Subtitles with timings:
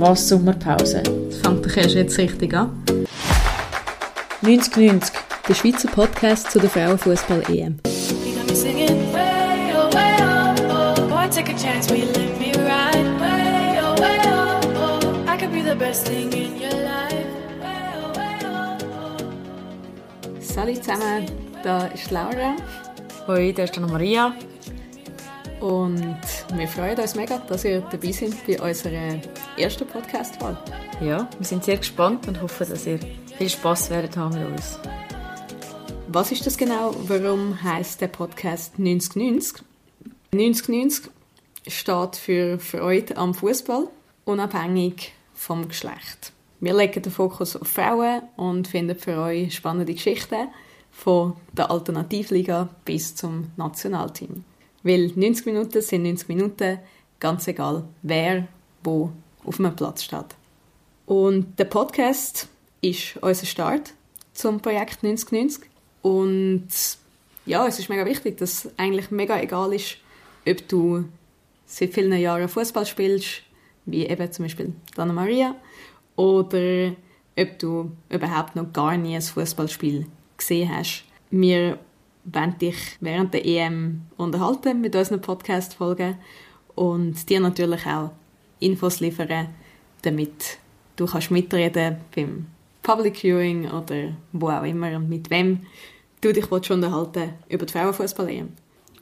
[0.00, 1.02] Was Sommerpause?
[1.02, 2.84] Das fängt doch erst jetzt richtig an.
[4.42, 5.12] 9090,
[5.48, 7.80] der Schweizer Podcast zu der Frauenfußball-EM.
[20.40, 21.26] Salut zusammen,
[21.64, 22.54] da ist Laura
[23.26, 24.32] Hoi, da ist Maria.
[25.60, 26.18] Und
[26.54, 29.20] wir freuen uns mega, dass ihr dabei seid bei unserer
[29.56, 30.56] ersten Podcast-Wahl.
[31.00, 33.00] Ja, wir sind sehr gespannt und hoffen, dass ihr
[33.36, 34.78] viel Spass werdet haben mit uns.
[36.08, 36.94] Was ist das genau?
[37.06, 39.62] Warum heißt der Podcast 9090?
[40.32, 41.10] 9090
[41.66, 43.88] steht für Freude am Fußball,
[44.24, 46.32] unabhängig vom Geschlecht.
[46.60, 50.48] Wir legen den Fokus auf Frauen und finden für euch spannende Geschichten
[50.90, 54.44] von der Alternativliga bis zum Nationalteam.
[54.88, 56.78] Weil 90 Minuten sind 90 Minuten,
[57.20, 58.48] ganz egal wer
[58.82, 59.12] wo
[59.44, 60.34] auf einem Platz steht.
[61.04, 62.48] Und der Podcast
[62.80, 63.92] ist unser Start
[64.32, 65.68] zum Projekt 9090.
[66.00, 66.68] Und
[67.44, 69.98] ja, es ist mega wichtig, dass eigentlich mega egal ist,
[70.48, 71.04] ob du
[71.66, 73.42] seit vielen Jahren Fußball spielst,
[73.84, 75.54] wie eben zum Beispiel Dana Maria,
[76.16, 76.92] oder
[77.38, 80.06] ob du überhaupt noch gar nie ein Fußballspiel
[80.38, 81.04] gesehen hast.
[81.30, 81.78] Wir
[82.32, 86.16] werden dich während der EM unterhalten mit unseren Podcast-Folgen
[86.74, 88.10] und dir natürlich auch
[88.60, 89.48] Infos liefern,
[90.02, 90.58] damit
[90.96, 92.46] du kannst mitreden beim
[92.82, 95.66] Public Viewing oder wo auch immer und mit wem
[96.20, 98.52] du dich willst unterhalten über die Frauenfußball-EM.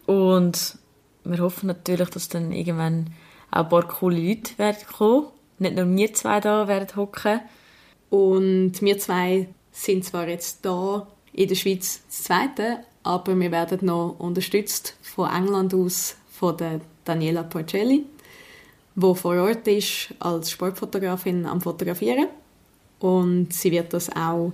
[0.07, 0.79] Und
[1.25, 3.11] wir hoffen natürlich, dass dann irgendwann
[3.51, 5.27] auch ein paar coole Leute werden kommen.
[5.59, 7.41] Nicht nur wir zwei da werden hocken.
[8.11, 13.79] Und wir zwei sind zwar jetzt da in der Schweiz das Zweite, aber wir werden
[13.83, 18.05] noch unterstützt von England aus von der Daniela Porcelli,
[18.95, 22.29] wo vor Ort ist als Sportfotografin am Fotografieren
[22.99, 24.53] und sie wird das auch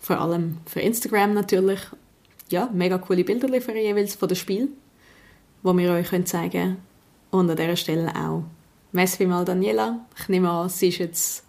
[0.00, 1.80] vor allem für Instagram natürlich
[2.50, 4.68] ja mega coole Bilder liefern jeweils von dem Spiel,
[5.62, 6.78] wo wir euch können zeigen
[7.30, 8.44] und an dieser Stelle auch
[8.94, 10.04] Merci vielmals Daniela.
[10.18, 11.46] Ich nehme an, sie ist jetzt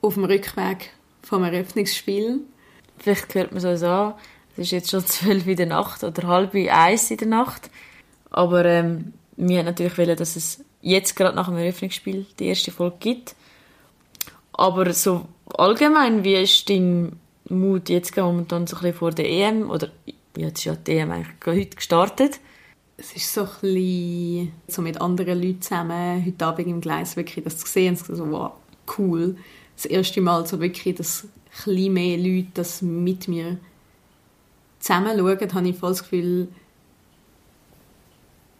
[0.00, 0.90] auf dem Rückweg
[1.22, 2.40] vom Eröffnungsspiel.
[2.96, 4.14] Vielleicht hört man es uns an.
[4.52, 7.70] Es ist jetzt schon zwölf in der Nacht oder halb eins in der Nacht.
[8.30, 12.70] Aber ähm, wir haben natürlich wollen, dass es jetzt gerade nach dem Eröffnungsspiel die erste
[12.70, 13.34] Folge gibt.
[14.52, 17.16] Aber so allgemein, wie ist dein
[17.48, 19.70] Mut jetzt momentan so ein vor der EM?
[19.70, 19.88] Oder
[20.36, 22.40] ja, jetzt ist ja die EM eigentlich heute gestartet.
[22.96, 27.44] Es ist so ein bisschen so mit anderen Leuten zusammen, heute Abend im Gleis wirklich
[27.44, 28.52] das zu sehen, so wow,
[28.98, 29.36] cool.
[29.76, 31.30] Das erste Mal so wirklich, dass ein
[31.74, 33.58] bisschen mehr Leute das mit mir
[34.82, 36.48] zusammen schauen, habe ich voll das Gefühl,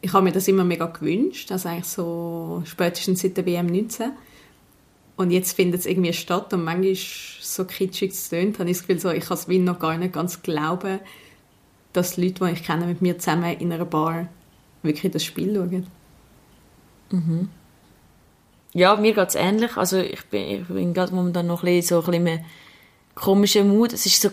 [0.01, 4.13] ich habe mir das immer mega gewünscht, also eigentlich so spätestens seit der WM 19.
[5.17, 8.87] Und jetzt findet es irgendwie statt und manchmal so kitschig es tönt, habe ich das
[8.87, 11.01] Gefühl, so, ich kann es noch gar nicht ganz glauben,
[11.93, 14.29] dass die Leute, die ich kenne, mit mir zusammen in einer Bar
[14.83, 15.87] wirklich das Spiel schauen.
[18.73, 19.77] Ja, mir geht es ähnlich.
[19.77, 22.45] Also ich bin, ich bin gerade momentan noch ein bisschen, so ein bisschen
[23.15, 23.93] komischen Mut.
[23.93, 24.31] Es ist so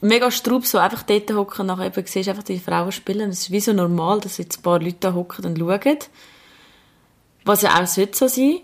[0.00, 3.30] mega strub, so einfach dort hocken, nachher eben siehst einfach die Frauen spielen.
[3.30, 5.98] Es ist wie so normal, dass jetzt ein paar Leute da hocken und schauen.
[7.44, 8.60] Was ja auch sollte so sein.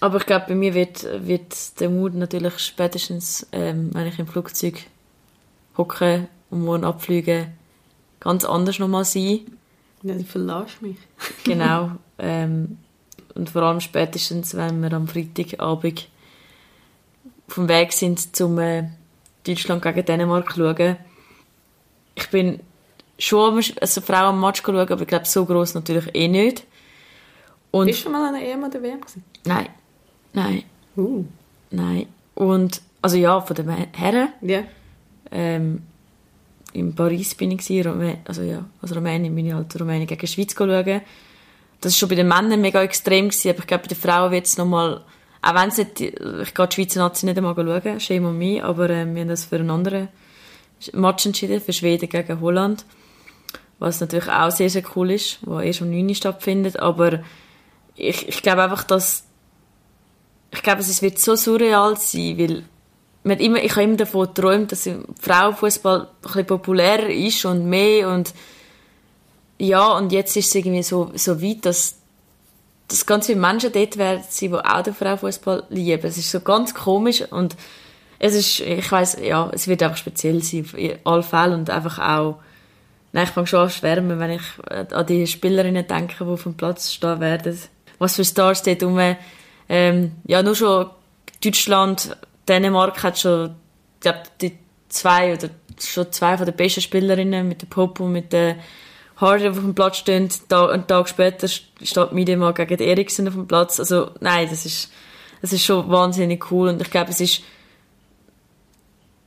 [0.00, 4.26] Aber ich glaube, bei mir wird, wird der Mut natürlich spätestens, ähm, wenn ich im
[4.26, 4.84] Flugzeug
[5.78, 7.48] hocke und morgen abfliege,
[8.20, 9.40] ganz anders nochmal sein.
[10.02, 10.98] Ja, du verlässt mich.
[11.44, 11.92] Genau.
[12.18, 12.78] ähm,
[13.34, 16.08] und vor allem spätestens, wenn wir am Freitagabend
[17.48, 18.88] vom Weg sind, zum äh,
[19.46, 20.96] Deutschland gegen Dänemark schauen.
[22.14, 22.60] Ich bin
[23.18, 26.64] schon als Frau am Match schauen, aber ich glaube, so groß natürlich eh nicht.
[27.70, 29.24] Und Bist du schon mal an einer EM oder WM gewesen?
[29.46, 29.68] nein,
[30.32, 30.62] nein,
[30.96, 31.24] Uh.
[31.70, 32.06] nein.
[32.36, 34.28] Und also ja, von den Herren.
[34.42, 34.62] Ja.
[35.32, 35.82] Ähm,
[36.72, 40.26] in Paris bin ich gewesen, Rumä- also ja, als Rumänien bin ich halt Rumänien gegen
[40.26, 41.00] Schweiz schauen.
[41.80, 44.30] Das ist schon bei den Männern mega extrem gewesen, aber ich glaube, bei den Frauen
[44.32, 45.02] wird es nochmal,
[45.44, 48.64] auch wenn es nicht, ich gehe die Schweizer Nazi nicht einmal schauen, shame on me,
[48.64, 50.08] aber ähm, wir haben das für einen anderen
[50.92, 52.84] Match entschieden, für Schweden gegen Holland,
[53.78, 57.20] was natürlich auch sehr, sehr cool ist, wo erst um 9 Uhr stattfindet, aber
[57.94, 59.24] ich, ich glaube einfach, dass
[60.54, 62.64] ich glaube, es wird so surreal sein, weil
[63.24, 64.88] man immer, ich habe immer davon geträumt, dass
[65.20, 68.32] Frauenfußball ein bisschen populärer ist und mehr und
[69.58, 71.96] ja, und jetzt ist es irgendwie so, so weit, dass,
[72.88, 76.06] dass ganz viele Menschen dort werden sein, die auch den Frauenfußball lieben.
[76.06, 77.56] Es ist so ganz komisch und
[78.18, 81.98] es ist, ich weiß ja, es wird einfach speziell sein, in allen Fällen und einfach
[81.98, 82.36] auch,
[83.12, 86.54] nein, ich fange schon an schwärmen, wenn ich an die Spielerinnen denke, die auf dem
[86.54, 87.58] Platz stehen werden.
[87.98, 89.16] Was für Stars dort rum
[89.68, 90.90] Ähm, ja, nur schon
[91.42, 92.16] Deutschland,
[92.46, 93.54] Dänemark hat schon,
[93.94, 94.58] ich glaube, die
[94.88, 95.48] zwei oder
[95.80, 98.56] schon zwei von den besten Spielerinnen mit der Pop und mit der
[99.16, 100.28] Harder auf dem Platz stehen.
[100.48, 103.78] Da, einen Tag später steht Midema gegen Eriksen auf dem Platz.
[103.78, 104.90] Also, nein, das ist,
[105.40, 106.68] das ist schon wahnsinnig cool.
[106.68, 107.42] Und ich glaube, es ist,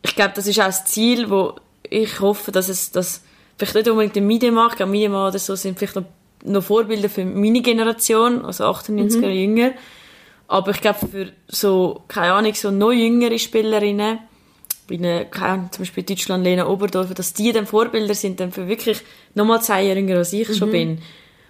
[0.02, 1.56] ich glaube, das ist auch das Ziel, wo
[1.90, 3.24] ich hoffe, dass es, dass,
[3.58, 6.06] vielleicht nicht unbedingt der Midema, ich glaube, Midema oder so sind vielleicht noch,
[6.44, 9.32] noch Vorbilder für meine Generation, also 98er mhm.
[9.32, 9.72] jünger.
[10.48, 14.20] Aber ich glaube, für so, keine Ahnung, so noch jüngere Spielerinnen,
[14.88, 18.68] wie eine, keine, zum Beispiel Deutschland, Lena Oberdorf, dass die dann Vorbilder sind, dann für
[18.68, 19.02] wirklich
[19.36, 20.54] nochmal zwei Jahre jünger als ich mhm.
[20.54, 21.02] schon bin.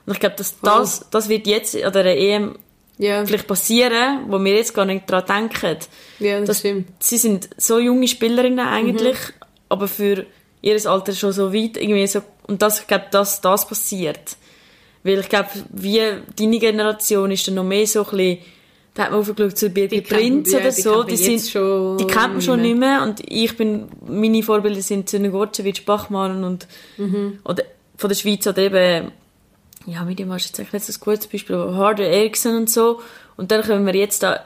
[0.06, 2.56] Und ich glaube, dass das, das wird jetzt an der EM
[2.98, 3.26] ja.
[3.26, 5.78] vielleicht passieren, wo wir jetzt gar nicht daran denken.
[6.20, 6.88] Ja, das dass, stimmt.
[7.00, 9.46] Sie sind so junge Spielerinnen eigentlich, mhm.
[9.70, 10.26] aber für
[10.62, 14.38] ihr Alter schon so weit, irgendwie so, und das, ich glaube, dass das passiert.
[15.04, 16.02] Weil ich glaube, wie
[16.36, 18.38] deine Generation ist dann noch mehr so ein bisschen
[18.98, 22.42] da hat man aufgeschaut zu Birgit Prinz oder so, die, sind, schon die kennt man
[22.42, 23.04] schon nicht mehr.
[23.04, 26.68] Und ich bin, meine Vorbilder sind Züne Gorcevic, Bachmann und,
[26.98, 27.38] mhm.
[27.44, 27.64] oder
[27.96, 29.12] von der Schweiz oder eben,
[29.86, 33.00] ja, mit dem hast du jetzt nicht ein gutes Beispiel, aber Harder Eriksson und so.
[33.36, 34.44] Und dann können wir jetzt da,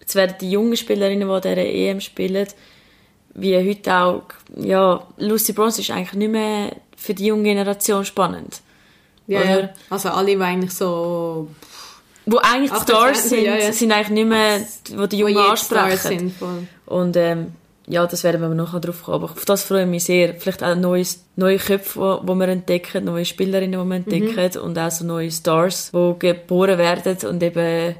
[0.00, 2.48] jetzt werden die jungen Spielerinnen, die dieser EM spielen,
[3.34, 4.22] wie heute auch,
[4.56, 8.62] ja, Lucy Bronze ist eigentlich nicht mehr für die junge Generation spannend.
[9.26, 9.68] Ja, ja.
[9.90, 11.48] also alle, die eigentlich so
[12.30, 13.72] wo eigentlich die Stars sind, ja, ja.
[13.72, 14.60] sind eigentlich nicht mehr,
[14.94, 16.34] wo die Jungen wo ansprechen.
[16.86, 17.52] Und ähm,
[17.88, 19.16] ja, das werden wir noch drauf kommen.
[19.16, 20.34] Aber auf das freue ich mich sehr.
[20.34, 23.92] Vielleicht auch neues, neue Köpfe, die wir entdecken, neue Spielerinnen, die wir mhm.
[23.92, 24.64] entdecken mhm.
[24.64, 27.96] und auch so neue Stars, die geboren werden und eben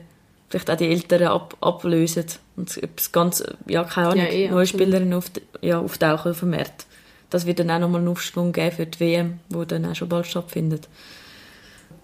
[0.48, 2.26] vielleicht auch die Älteren ab, ablösen
[2.56, 5.24] und etwas ganz, ja, keine Ahnung, ja, eh, neue Spielerinnen auf,
[5.60, 6.86] ja, auftauchen Markt.
[7.30, 10.08] Das wird dann auch nochmal einen Aufschwung geben für die WM, die dann auch schon
[10.08, 10.88] bald stattfindet.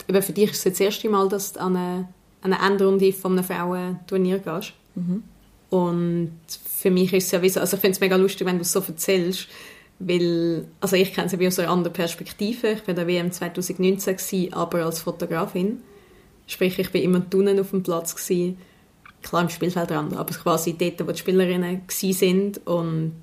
[0.09, 2.09] Aber für dich ist es das erste Mal, dass du an eine
[2.53, 4.73] eine Endrunde von einem Frauenturnier gehst.
[4.95, 5.23] Mhm.
[5.71, 6.33] Und
[6.77, 8.63] für mich ist es ja wie so, also ich finde es mega lustig, wenn du
[8.63, 9.49] es so erzählst,
[9.99, 12.73] weil, also ich kenne es aus einer anderen Perspektive.
[12.73, 15.81] Ich war der WM 2019 gewesen, aber als Fotografin.
[16.47, 18.59] Sprich, ich war immer unten auf dem Platz gewesen,
[19.23, 23.21] klar im Spielfeldrand, aber quasi dort, wo die Spielerinnen sind und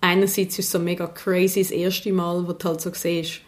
[0.00, 3.40] einerseits ist es so mega crazy das erste Mal, wo du halt so siehst,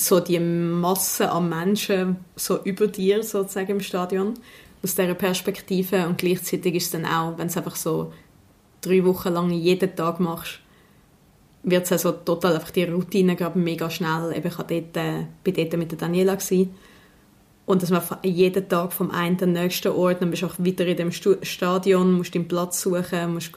[0.00, 4.34] so die Masse an Menschen so über dir sozusagen im Stadion
[4.82, 8.12] aus dieser Perspektive und gleichzeitig ist es dann auch, wenn es einfach so
[8.80, 10.60] drei Wochen lang jeden Tag machst,
[11.62, 14.32] wird es also total einfach die Routine gerade mega schnell.
[14.34, 16.74] Eben, ich war dort, äh, bin dort mit der Daniela gewesen.
[17.66, 20.86] und dass man jeden Tag vom einen den nächsten Ort, dann bist du auch wieder
[20.86, 23.52] in dem Stadion, musst den Platz suchen, musst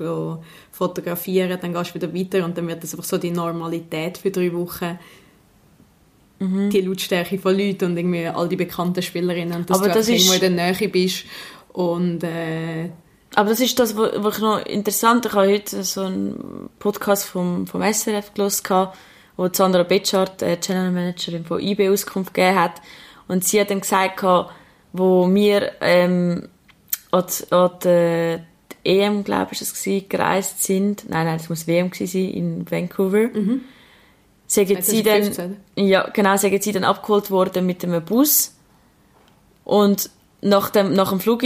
[0.71, 4.29] fotografieren, dann gehst du wieder weiter und dann wird das einfach so die Normalität für
[4.29, 4.99] drei Wochen
[6.39, 6.69] mhm.
[6.69, 10.09] die Lautstärke von Leuten und irgendwie all die bekannten Spielerinnen und dass aber du das
[10.09, 10.25] ist...
[10.25, 11.25] irgendwo in der Nähe bist
[11.73, 12.89] und äh...
[13.35, 17.67] aber das ist das, was ich noch interessant ich habe heute so einen Podcast vom,
[17.67, 18.87] vom SRF gelesen,
[19.35, 22.81] wo Sandra Betschart, äh, Channel Managerin von IB Auskunft gegeben hat.
[23.27, 24.23] Und sie hat dann gesagt,
[24.91, 26.49] wo wir ähm,
[27.09, 28.39] an, an die
[28.83, 33.29] EM, glaube ich, es war, gereist sind, nein, nein, es muss WM sein in Vancouver,
[33.33, 33.61] mhm
[34.47, 38.55] sie dann, ja, genau, sagen sie dann abgeholt worden mit einem Bus
[39.63, 40.09] und
[40.41, 41.43] nach dem, nach dem Flug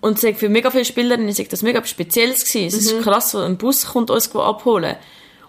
[0.00, 2.78] und sag für mega viele Spieler, ich sag, das mega spezielles gewesen.
[2.78, 2.98] Es mhm.
[2.98, 4.96] ist krass, so ein Bus kommt uns abholen.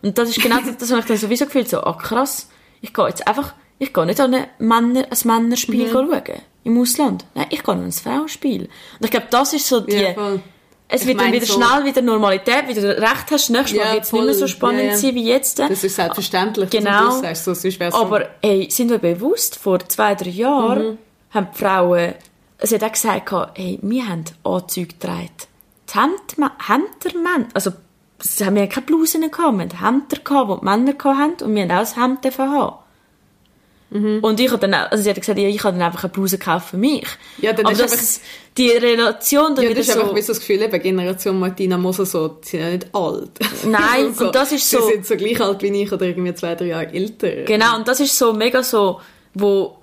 [0.02, 2.50] Und das ist genau das, das habe ich dann sowieso gefühlt, so, ah krass,
[2.82, 5.92] ich gehe jetzt einfach, ich gehe nicht an ein, Männer, ein Männerspiel mhm.
[5.92, 7.26] schauen, im Ausland.
[7.36, 8.64] Nein, ich gehe an ein Frauenspiel.
[8.64, 10.40] Und ich glaube, das ist so die, ja,
[10.89, 13.50] es ich wird dann wieder so schnell wieder Normalität, wie du recht hast.
[13.50, 14.98] Nächstes Mal wird es nicht mehr so spannend ja, ja.
[14.98, 15.60] sein wie jetzt.
[15.60, 17.10] Das ist selbstverständlich, genau.
[17.10, 17.98] du sagst, so, sonst so.
[17.98, 20.98] Aber ey, sind wir bewusst, vor zwei, drei Jahren mhm.
[21.32, 22.13] haben die Frauen,
[22.62, 25.29] sie hat auch gesagt, hey, wir haben Anzüge getragen.
[25.89, 27.72] Die Hemder, also
[28.38, 31.63] wir haben keine Blusen gehabt, wir haben Hemder gehabt, die die Männer hatten und wir
[31.63, 32.75] haben auch das Hemd haben.
[33.89, 34.20] Mhm.
[34.22, 36.38] Und ich habe dann, also sie hat gesagt, ja, ich habe dann einfach eine Bluse
[36.38, 37.06] gekauft für mich.
[37.39, 38.22] Ja, dann Aber ist das, einfach,
[38.58, 40.01] die Relation dann ja, das ist so...
[40.01, 43.32] einfach so das Gefühl, eben, Generation Martina Moser so, sie sind ja nicht alt.
[43.65, 44.82] Nein, so, und das ist so...
[44.82, 47.44] Sie sind so gleich alt wie ich oder irgendwie zwei, drei Jahre älter.
[47.44, 49.00] Genau, und das ist so mega so,
[49.34, 49.77] wo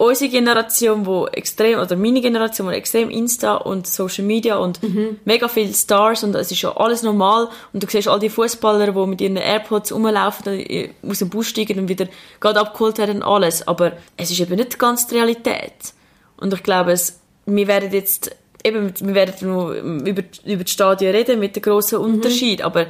[0.00, 5.18] unsere Generation, wo extrem, oder meine Generation, wo extrem Insta und Social Media und mhm.
[5.26, 8.92] mega viele Stars und es ist ja alles normal und du siehst all die Fußballer,
[8.92, 12.06] die mit ihren AirPods rumlaufen, äh, aus dem Bus steigen und wieder
[12.40, 15.92] gerade abgeholt werden und alles, aber es ist eben nicht ganz die Realität.
[16.38, 21.14] Und ich glaube, es, wir werden jetzt, eben, wir werden nur über, über die Stadien
[21.14, 22.14] reden mit dem grossen mhm.
[22.14, 22.86] Unterschied, aber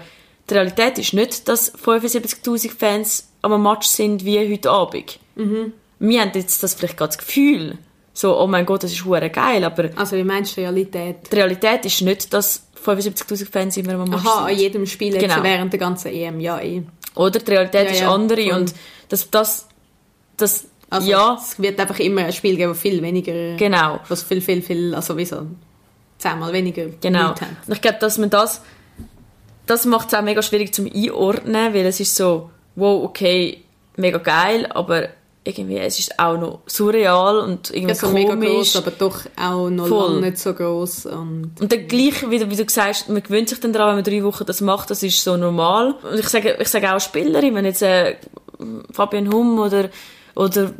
[0.49, 5.19] die Realität ist nicht, dass 75'000 Fans am Match sind wie heute Abend.
[5.35, 7.79] Mhm wir haben jetzt das vielleicht gerade das Gefühl,
[8.13, 11.31] so, oh mein Gott, das ist hure geil, aber Also wie meinst du Realität?
[11.31, 14.55] die Realität ist nicht, dass 75'000 Fans immer am Match Aha, sind.
[14.55, 15.43] an jedem Spiel jetzt Genau.
[15.43, 16.83] während der ganzen EM, ja eh.
[17.15, 18.53] Oder die Realität Ja, ist ja, andere voll.
[18.61, 18.75] und
[19.09, 19.69] das, das,
[20.37, 24.01] das, Also ja, es wird einfach immer ein Spiel geben, das viel weniger, genau.
[24.09, 25.47] was viel, viel, viel, also wieso,
[26.19, 27.29] zehnmal weniger Genau.
[27.29, 27.57] Leute haben.
[27.67, 28.61] Und ich glaube, dass man das,
[29.67, 33.63] das macht es auch mega schwierig zum Einordnen, weil es ist so, wow, okay,
[33.97, 35.11] mega geil, aber
[35.43, 38.49] irgendwie, es ist auch noch surreal und irgendwie Ja, so mega komisch.
[38.51, 40.15] groß, aber doch auch noch Voll.
[40.17, 43.49] lange nicht so groß und und dann gleich, wie du, wie du sagst, man gewöhnt
[43.49, 45.95] sich dann daran, wenn man drei Wochen das macht, das ist so normal.
[46.11, 48.17] Und ich sage, ich sage auch Spielerin, wenn jetzt äh,
[48.93, 49.89] Fabian Hum oder,
[50.37, 50.73] oder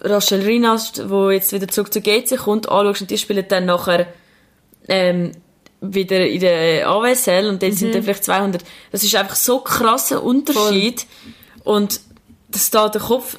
[0.00, 4.06] Rachel Rinas, wo jetzt wieder zurück zu GC kommt, anschaust und die spielen dann nachher
[4.88, 5.32] ähm,
[5.82, 8.64] wieder in der AWSL und dann sind dann vielleicht 200.
[8.90, 11.06] Das ist einfach so ein krasser Unterschied
[11.62, 12.00] und
[12.54, 13.36] das da der Kopf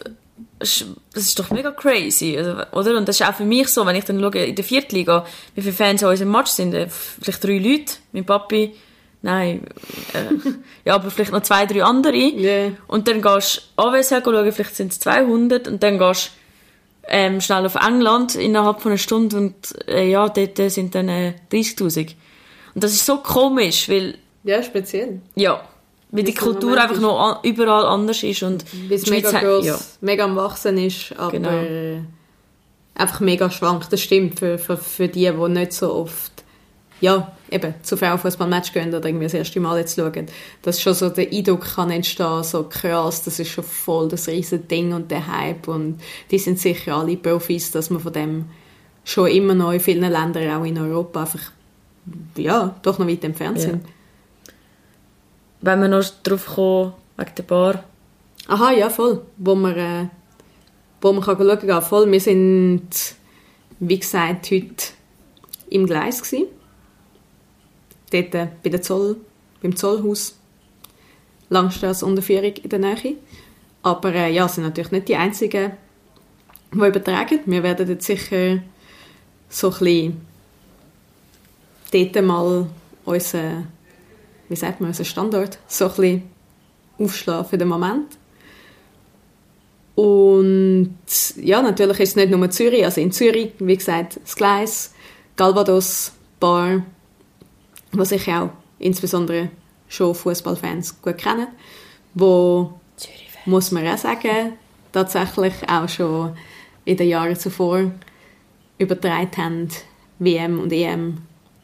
[0.59, 2.97] das ist doch mega crazy, also, oder?
[2.97, 5.61] Und das ist auch für mich so, wenn ich dann schaue, in der Viertliga, wie
[5.61, 8.73] viele Fans an unserem Match sind, äh, vielleicht drei Leute, mein Papi,
[9.21, 9.65] nein,
[10.13, 10.49] äh,
[10.85, 12.15] ja, aber vielleicht noch zwei, drei andere.
[12.15, 12.71] Ja.
[12.87, 16.31] Und dann gehst du AWSL schauen, vielleicht sind es 200 und dann gehst du
[17.09, 19.55] ähm, schnell auf England innerhalb von einer Stunde und
[19.87, 22.15] äh, ja, dort sind dann äh, 30'000.
[22.73, 25.21] Und das ist so komisch, weil, ja, speziell.
[25.35, 25.61] ja,
[26.11, 29.65] weil die Kultur einfach noch an, überall anders ist und es die Schweiz mega groß,
[29.65, 29.79] ja.
[30.01, 32.03] mega am Wachsen ist, aber Genau.
[32.95, 33.91] einfach mega schwankt.
[33.91, 36.31] Das stimmt für, für, für die, die nicht so oft
[37.01, 40.27] ja, eben, zu Frauenfußballmatch gehen oder irgendwie das erste Mal jetzt schauen,
[40.61, 44.63] dass schon so der Eindruck kann entstehen, so krass, das ist schon voll das riesige
[44.63, 45.99] Ding und der Hype und
[46.31, 48.45] die sind sicher alle Profis, dass man von dem
[49.03, 51.51] schon immer noch in vielen Ländern, auch in Europa, einfach
[52.37, 53.63] ja, doch noch weit entfernt Ja.
[53.63, 53.85] sind.
[55.65, 57.83] Wenn wir noch drauf kommen, wegen der Bar.
[58.47, 59.25] Aha, ja, voll.
[59.37, 60.07] Wo man, äh,
[61.01, 61.81] wo man kann schauen kann.
[61.81, 62.11] Voll.
[62.11, 62.87] Wir sind,
[63.79, 64.85] wie gesagt, heute
[65.71, 66.45] im Gleis gsi.
[68.11, 69.17] Dort äh, bei der Zoll,
[69.63, 70.37] beim Zollhaus.
[71.49, 73.15] Langstrasse Unterführung in der Nähe.
[73.81, 75.71] Aber äh, ja, sind natürlich nicht die einzigen,
[76.71, 77.39] die übertragen.
[77.47, 78.59] Wir werden jetzt sicher
[79.49, 80.27] so ein bisschen
[81.91, 82.67] dort mal
[83.03, 83.74] unseren,
[84.49, 86.23] wie sagt man, unseren Standort so ein bisschen
[86.97, 88.17] aufschlagen für den Moment.
[89.95, 90.97] Und
[91.37, 94.93] ja, natürlich ist es nicht nur Zürich, also in Zürich, wie gesagt, das Gleis,
[95.37, 96.83] Galvados, Bar,
[97.93, 99.49] was ich auch insbesondere
[99.87, 101.47] schon Fußballfans gut kennen,
[102.13, 102.73] wo,
[103.45, 104.53] muss man auch sagen,
[104.91, 106.35] tatsächlich auch schon
[106.83, 107.91] in den Jahren zuvor
[108.77, 109.69] übertragen haben,
[110.19, 111.19] WM und EM,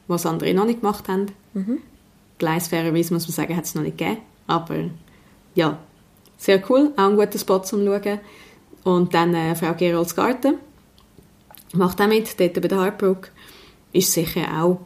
[0.07, 1.27] was andere noch nicht gemacht haben.
[2.41, 4.17] Gleisfairerweise muss man sagen, hat es noch nicht gegeben,
[4.48, 4.89] aber
[5.53, 5.77] ja,
[6.38, 8.19] sehr cool, auch ein guter Spot zum Schauen.
[8.83, 10.55] Und dann äh, Frau Gerolds Garten
[11.74, 13.29] macht auch mit, dort bei der Heartbrook.
[13.93, 14.79] Ist sicher auch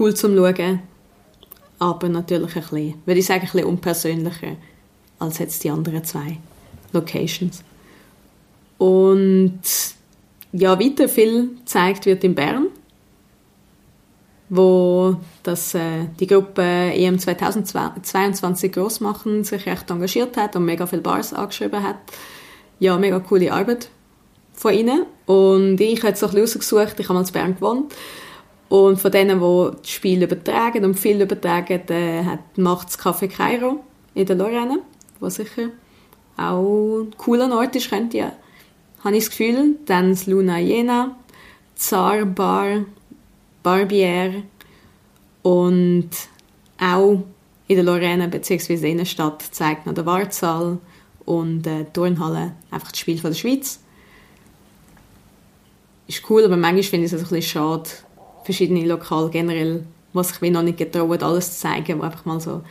[0.00, 0.80] cool zum Schauen,
[1.78, 4.56] aber natürlich ein bisschen, würde ich sagen, ein bisschen unpersönlicher
[5.20, 6.38] als jetzt die anderen zwei
[6.92, 7.62] Locations.
[8.78, 9.60] Und
[10.50, 12.66] ja, weiter viel gezeigt wird in Bern,
[14.50, 20.86] wo das, äh, die Gruppe EM 2022 groß machen sich recht engagiert hat und mega
[20.86, 21.96] viele Bars angeschrieben hat.
[22.78, 23.88] Ja, mega coole Arbeit
[24.52, 25.06] von ihnen.
[25.24, 27.94] Und ich habe so ein bisschen rausgesucht, ich habe mal in Bern gewohnt.
[28.68, 33.28] Und von denen, die das Spiel übertragen und viel übertragen, äh, hat, macht das Café
[33.28, 33.80] Cairo
[34.14, 34.80] in der Lorraine,
[35.20, 35.70] was sicher
[36.40, 38.32] auch ein cooler Ort ist, könnte ja,
[39.04, 39.76] habe ich das Gefühl.
[39.86, 41.16] Dann das Luna Jena,
[41.74, 42.84] Zar Bar,
[43.62, 44.42] Barbier
[45.42, 46.10] und
[46.78, 47.22] auch
[47.68, 48.90] in der Lorraine bzw.
[48.90, 50.78] Innenstadt zeigt noch der Wartsaal
[51.24, 53.80] und äh, die Turnhalle einfach das Spiel von der Schweiz.
[56.08, 57.90] Ist cool, aber manchmal finde ich es ein bisschen schade,
[58.44, 62.40] verschiedene Lokale generell, was sich wie noch nicht getrauen, alles zu zeigen, wo einfach mal
[62.40, 62.62] so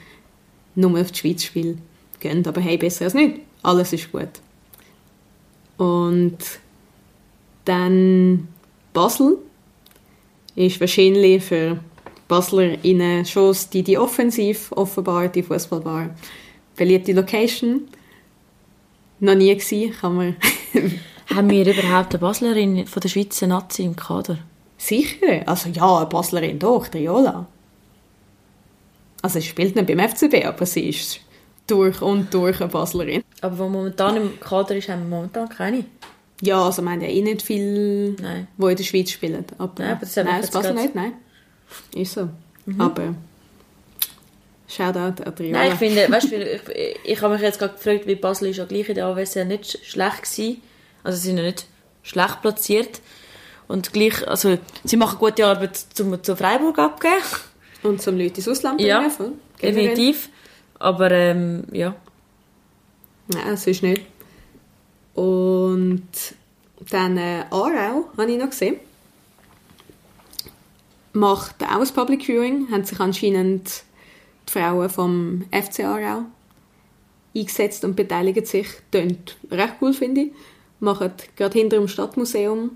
[0.75, 1.81] nur auf die Schweiz spielen
[2.19, 2.45] gehen.
[2.45, 3.39] Aber hey, besser als nicht.
[3.63, 4.29] Alles ist gut.
[5.77, 6.37] Und
[7.65, 8.47] dann
[8.93, 9.37] Basel
[10.65, 11.79] ist wahrscheinlich für
[12.27, 16.09] BaslerInnen schon die, die offensiv offenbar, die Fußballbar.
[16.75, 17.87] Beliebte Location.
[19.19, 20.35] Noch nie gewesen, kann man
[21.35, 24.39] Haben wir überhaupt eine Baslerin von der Schweizer Nazi im Kader?
[24.77, 25.43] Sicher.
[25.45, 27.45] Also ja, eine Baslerin doch, Triola.
[29.21, 31.19] Also sie spielt nicht beim FCB, aber sie ist
[31.67, 33.23] durch und durch eine Baslerin.
[33.41, 35.85] Aber wo momentan im Kader ist, haben wir momentan keine.
[36.41, 38.47] Ja, also wir haben ja eh nicht viel, Nein.
[38.57, 39.45] die in der Schweiz spielen.
[39.57, 41.13] Aber, Nein, aber das nein, das gerade- nicht, nein.
[41.93, 42.29] Ist so.
[42.77, 43.13] Aber
[44.67, 45.57] Shoutout an Triola.
[45.59, 46.61] Nein, ich finde, weißt ich,
[47.03, 49.63] ich habe mich jetzt gerade gefragt, wie Basel ist ja gleich in der AWSL nicht
[49.63, 50.61] sch- schlecht gewesen.
[51.03, 51.65] Also sie sind ja nicht
[52.03, 53.01] schlecht platziert.
[53.67, 57.13] Und gleich, also, sie machen gute Arbeit zum, zu Freiburg abgeben.
[57.83, 59.39] Und zum Leute ins Ausland Ja, bringen.
[59.57, 59.89] Generell.
[59.89, 60.29] Definitiv.
[60.77, 61.95] Aber, ähm, ja.
[63.27, 64.03] Nein, sonst nicht.
[65.13, 66.07] Und
[66.89, 68.77] dann äh, Aarau habe ich noch gesehen.
[71.13, 73.83] Macht auch ein Public Viewing, haben sich anscheinend
[74.47, 76.25] die Frauen vom FC Aarau
[77.35, 78.67] eingesetzt und beteiligen sich.
[78.91, 80.31] Tönt recht cool, finde ich.
[80.79, 82.71] Machen gerade hinter dem Stadtmuseum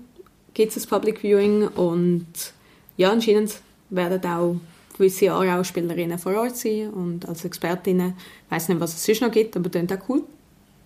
[0.52, 2.26] gibt es ein Public Viewing und
[2.96, 3.56] ja, anscheinend
[3.90, 4.56] werden auch
[4.96, 8.14] gewisse Aarau-Spielerinnen vor Ort sein und als Expertinnen.
[8.46, 10.22] Ich weiß nicht, was es sonst noch gibt, aber tönt auch cool.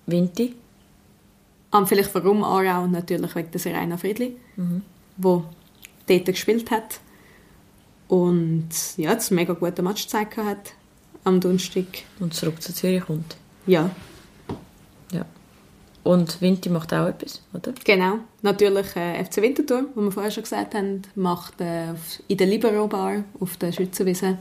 [0.06, 0.54] Vinti.
[1.70, 2.86] Und vielleicht warum Aarau?
[2.86, 4.36] Natürlich wegen der Serena Friedli,
[5.16, 5.44] wo
[6.06, 7.00] dort gespielt hat.
[8.08, 10.72] Und ja, jetzt einen mega guten Match gezeigt hat
[11.24, 11.86] am Donnerstag.
[12.20, 13.36] Und zurück zu Zürich kommt.
[13.66, 13.90] Ja,
[15.12, 15.26] Ja.
[16.04, 17.74] Und Vinti macht auch etwas, oder?
[17.84, 18.20] genau.
[18.40, 21.92] Natürlich äh, FC Winterthur, wo wir vorher schon gesagt haben, macht äh,
[22.28, 24.38] in der Libero Bar auf der Schützenwiese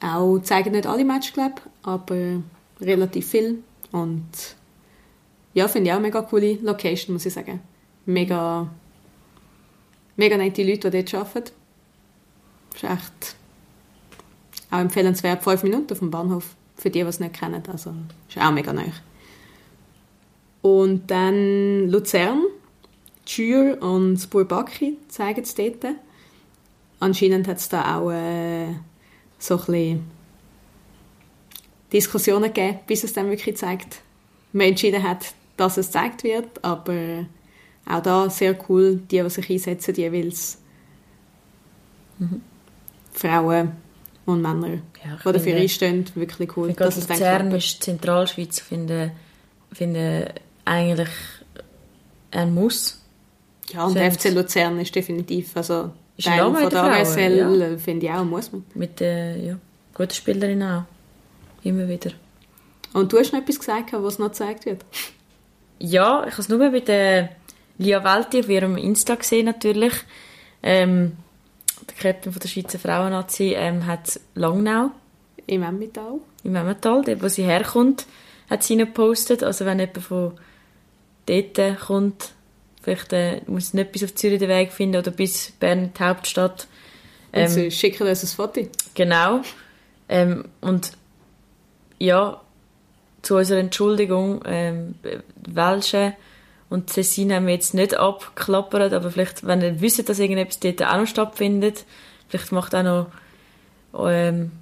[0.00, 2.42] auch, zeigen nicht alle Matches, glaube aber
[2.80, 3.62] relativ viel.
[3.90, 4.26] Und
[5.54, 7.60] ja, finde ich auch eine mega coole Location, muss ich sagen.
[8.06, 8.68] Mega,
[10.16, 11.52] mega nette Leute, die dort arbeiten.
[12.74, 13.36] ist echt
[14.70, 15.42] auch empfehlenswert.
[15.42, 17.62] Fünf Minuten vom Bahnhof, für die, die es nicht kennen.
[17.70, 17.92] Also
[18.28, 18.86] ist auch mega neu.
[20.62, 22.42] Und dann Luzern,
[23.26, 25.84] Tschür und das Bourbaki zeigen es dort.
[27.00, 28.68] Anscheinend hat es da auch äh,
[29.38, 30.08] so ein
[31.92, 34.00] Diskussionen gegeben, bis es dann wirklich zeigt.
[34.52, 37.26] Man entschieden hat, dass es gezeigt wird, aber
[37.86, 40.58] auch da sehr cool, die, die sich einsetzen, jeweils
[43.12, 43.72] Frauen
[44.26, 46.72] und Männer, Ja, die dafür einstehen, wirklich cool.
[46.72, 49.12] Dass es Luzern ist Zentralschweiz, finde,
[49.72, 50.32] finde
[50.64, 51.10] eigentlich
[52.30, 53.00] ein Muss.
[53.70, 57.78] Ja, und der FC Luzern ist definitiv, also Ist ein Teil von der ASL, äh,
[57.78, 58.64] finde ich auch, muss man.
[58.74, 59.58] Mit der, ja,
[59.94, 60.84] guten Spielerin auch.
[61.62, 62.12] Immer wieder.
[62.92, 64.84] Und du hast noch etwas gesagt, was noch gezeigt wird.
[65.84, 67.30] Ja, ich habe es nur bei der
[67.76, 69.92] Lia Welti auf ihrem Insta gesehen natürlich.
[70.62, 71.16] Ähm,
[71.88, 74.92] der Captain von der Schweizer Frauennazi ähm, hat Langnau
[75.48, 76.20] Im Emmental.
[76.44, 78.06] im Emmental, dort wo sie herkommt,
[78.48, 79.42] hat sie gepostet.
[79.42, 80.38] Also wenn jemand von
[81.26, 82.30] dort kommt,
[82.80, 86.68] vielleicht äh, muss nicht bis auf Zürich den Weg finden oder bis Bern die Hauptstadt.
[87.32, 88.68] Und Ähm, sie schicken uns ein Foto.
[88.94, 89.40] Genau.
[90.08, 90.92] Ähm, und
[91.98, 92.40] ja,
[93.22, 94.94] zu unserer Entschuldigung, ähm,
[95.48, 96.14] Welsche
[96.68, 100.82] und Tessin haben wir jetzt nicht abgeklappert, aber vielleicht, wenn ihr wisst, dass irgendetwas dort
[100.82, 101.84] auch noch stattfindet,
[102.28, 103.06] vielleicht macht auch noch
[104.08, 104.52] ähm,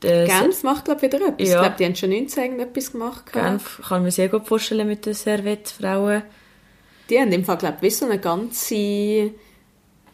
[0.00, 1.48] Genf macht, glaube ich, wieder etwas.
[1.48, 1.54] Ja.
[1.54, 3.32] Ich glaube, die haben schon 19 irgendetwas gemacht.
[3.32, 6.22] Genf kann man sehr gut vorstellen mit den Servette-Frauen.
[7.08, 9.30] Die haben im Fall, glaube ich, so eine ganze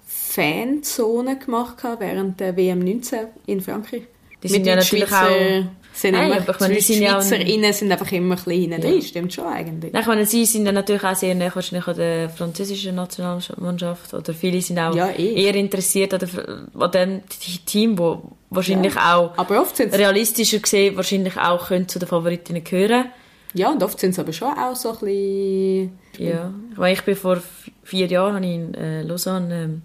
[0.06, 4.04] Fanzone gemacht während der WM 19 in Frankreich.
[4.42, 7.72] Die sind ja den natürlich Schweizer- Sind Nein, immer, meine, die sind ja auch- Schweizerinnen
[7.74, 8.90] sind einfach immer ein bisschen hinten Ja.
[8.90, 9.02] drin.
[9.02, 9.92] Stimmt schon eigentlich.
[9.92, 14.14] Nein, ich meine, sie sind dann natürlich auch sehr nah wahrscheinlich an der französischen Nationalmannschaft
[14.14, 15.34] oder viele sind auch Ja, eh.
[15.44, 17.20] eher interessiert an, der, an dem
[17.66, 23.06] Team, wo wahrscheinlich auch Aber oft realistischer gesehen wahrscheinlich auch können zu den Favoritinnen gehören.
[23.52, 25.98] ja, und oft sind es aber schon auch so ein bisschen...
[26.18, 27.42] Ja, ich meine, ich bin vor
[27.84, 29.82] vier Jahren habe ich in äh, Lausanne ähm,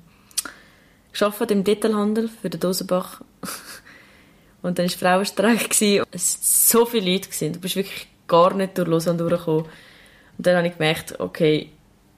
[1.12, 3.22] gearbeitet im Detailhandel für den Dosenbach.
[4.62, 5.70] Und dann war Frauenstreik.
[5.70, 6.04] gewesen.
[6.12, 6.36] Es
[6.74, 7.30] waren so viele Leute.
[7.30, 7.54] Gewesen.
[7.54, 9.64] Du bist wirklich gar nicht durch Lausanne durchgekommen.
[9.64, 11.70] Und dann habe ich gemerkt, okay,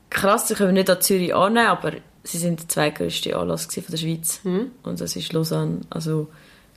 [0.10, 3.98] krass, sie können nicht an Zürich annehmen, aber sie sind der zweitgrößte Anlass von der
[3.98, 4.42] Schweiz.
[4.84, 5.82] Und das ist Lausanne.
[5.90, 6.28] Also,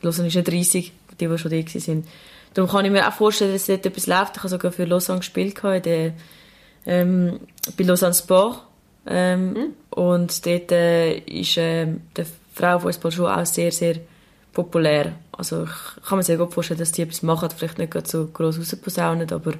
[0.02, 2.04] Lausanne ist nicht riesig, die, die schon da waren.
[2.54, 4.36] Darum kann ich mir auch vorstellen, dass dort etwas läuft.
[4.36, 6.12] Ich habe sogar für Lausanne gespielt in der,
[6.86, 7.40] ähm,
[7.76, 8.62] bei Lausanne Sport.
[9.06, 13.96] Ähm, Und dort äh, ist ähm, der Frauenfußball schon auch sehr, sehr
[14.52, 15.12] populär.
[15.32, 17.48] Also ich kann mir sehr gut vorstellen, dass die etwas machen.
[17.56, 19.52] Vielleicht nicht so gross rausposaunen, aber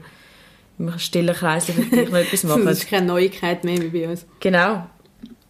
[0.79, 2.67] im stillen Kreis vielleicht noch etwas machen.
[2.67, 4.27] Das ist keine Neuigkeit mehr wie bei uns.
[4.41, 4.87] Genau.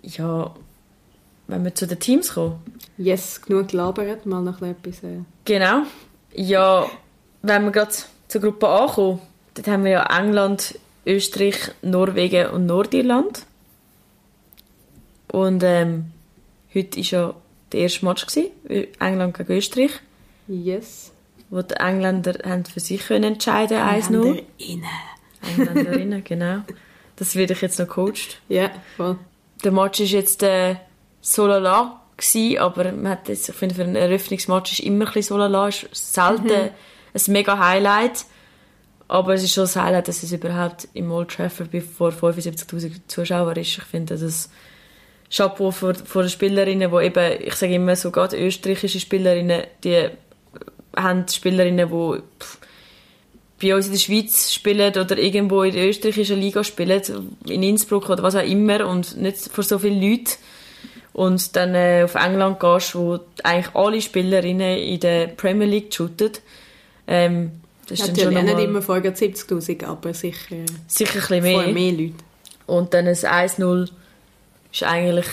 [0.02, 0.54] Ja,
[1.48, 2.60] wenn wir zu den Teams kommen.
[2.98, 5.02] Yes, genug gelabert, mal noch etwas...
[5.02, 5.20] Äh.
[5.44, 5.82] Genau.
[6.34, 6.86] Ja,
[7.42, 7.92] wenn wir gerade
[8.28, 9.20] zur Gruppe A kommen,
[9.54, 13.44] dort haben wir ja England, Österreich, Norwegen und Nordirland.
[15.30, 16.12] Und ähm,
[16.74, 17.34] heute war ja
[17.72, 18.50] der erste Match, gewesen,
[19.00, 19.92] England gegen Österreich,
[20.48, 21.12] Yes.
[21.50, 24.42] wo die Engländer haben für sich können entscheiden 1-0.
[24.58, 24.84] Innen.
[25.56, 26.62] Engländerinnen, genau.
[27.16, 28.40] Das wird ich jetzt noch coacht.
[28.48, 29.18] Ja, voll.
[29.64, 30.76] Der Match ist jetzt äh,
[31.20, 35.12] so lala gsi, aber man hat jetzt, ich finde, für einen Eröffnungsmatch ist immer ein
[35.12, 36.50] bisschen so lala, ist selten
[37.14, 38.24] ein mega Highlight.
[39.08, 43.56] Aber es ist schon das Highlight, dass es überhaupt im Old Trafford vor 75'000 Zuschauern
[43.56, 43.76] ist.
[43.76, 44.48] Ich finde das
[45.34, 50.08] Chapeau vor, vor den Spielerinnen, wo eben, ich sage immer so, gerade österreichische Spielerinnen, die
[50.94, 52.22] haben Spielerinnen, die
[53.62, 57.00] bei uns in der Schweiz spielen oder irgendwo in der österreichischen Liga spielen,
[57.46, 60.32] in Innsbruck oder was auch immer und nicht vor so vielen Leuten.
[61.14, 66.32] Und dann äh, auf England gehst, wo eigentlich alle Spielerinnen in der Premier League shooten.
[67.06, 67.52] Ähm,
[67.86, 71.68] das ist Natürlich dann schon nicht immer vorher 70'000, aber sicher, sicher ein bisschen mehr.
[71.68, 72.14] mehr Leute.
[72.66, 73.90] Und dann ein 1-0
[74.72, 75.26] ist eigentlich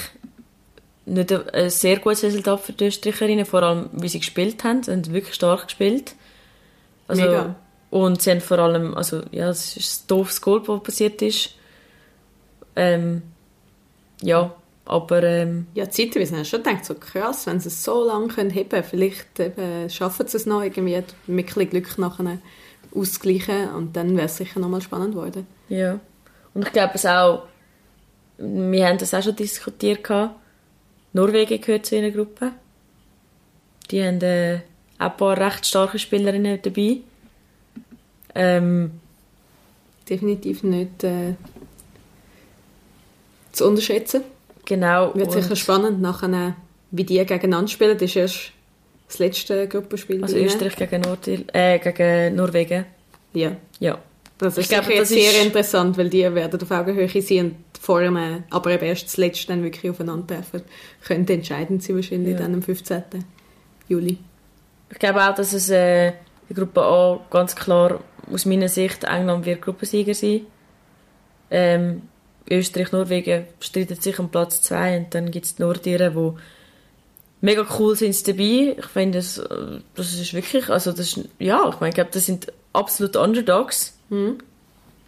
[1.05, 4.83] nicht ein sehr gutes Resultat für die Österreicherinnen, vor allem, wie sie gespielt haben.
[4.83, 6.15] Sie haben wirklich stark gespielt.
[7.07, 7.55] Also, Mega.
[7.89, 11.55] Und sie haben vor allem, also, ja, es ist ein doofes Goal, was passiert ist.
[12.75, 13.23] Ähm,
[14.21, 14.53] ja,
[14.85, 15.23] aber...
[15.23, 18.51] Ähm, ja, zeitweise hast du schon gedacht, so krass, wenn sie es so lange können
[18.51, 22.37] heben können, vielleicht eben, schaffen sie es noch irgendwie mit ein Glück nachher
[22.93, 25.47] auszugleichen und dann wäre es sicher nochmal spannend geworden.
[25.69, 25.99] Ja,
[26.53, 27.47] und ich glaube es auch,
[28.39, 30.35] wir haben das auch schon diskutiert gehabt,
[31.13, 32.51] Norwegen gehört zu einer Gruppe.
[33.91, 34.59] Die haben äh,
[34.97, 36.97] auch ein paar recht starke Spielerinnen dabei.
[38.35, 38.91] Ähm,
[40.07, 41.33] Definitiv nicht äh,
[43.51, 44.23] zu unterschätzen.
[44.65, 45.13] Genau.
[45.15, 46.55] Wird sicher spannend nachher,
[46.91, 47.97] wie die gegeneinander spielen.
[47.97, 48.51] Das ist erst
[49.07, 50.23] das letzte Gruppenspiel.
[50.23, 52.85] Also Österreich gegen, Nordil äh, gegen Norwegen.
[53.33, 53.55] Ja.
[53.79, 53.99] Ja.
[54.37, 55.45] Das ist ich glaube, das sehr ist...
[55.45, 59.89] interessant, weil die werden auf Augenhöhe sein vorne, aber eben erst das letzte dann wirklich
[59.89, 60.61] aufeinandertreffen.
[61.03, 62.39] Könnte entscheidend sein wahrscheinlich ja.
[62.39, 63.03] dann am 15.
[63.87, 64.17] Juli.
[64.91, 66.13] Ich glaube auch, dass es äh,
[66.49, 70.41] die Gruppe A ganz klar aus meiner Sicht England wird Gruppensieger sein.
[71.49, 72.03] Ähm,
[72.49, 76.41] Österreich, Norwegen streitet sich um Platz 2 und dann gibt es die Nordiren, die
[77.41, 78.75] mega cool sind dabei.
[78.77, 82.11] Ich finde, das, äh, das ist wirklich, also das ist, ja, ich meine, ich glaube,
[82.11, 83.97] das sind absolute Underdogs.
[84.09, 84.39] Mhm.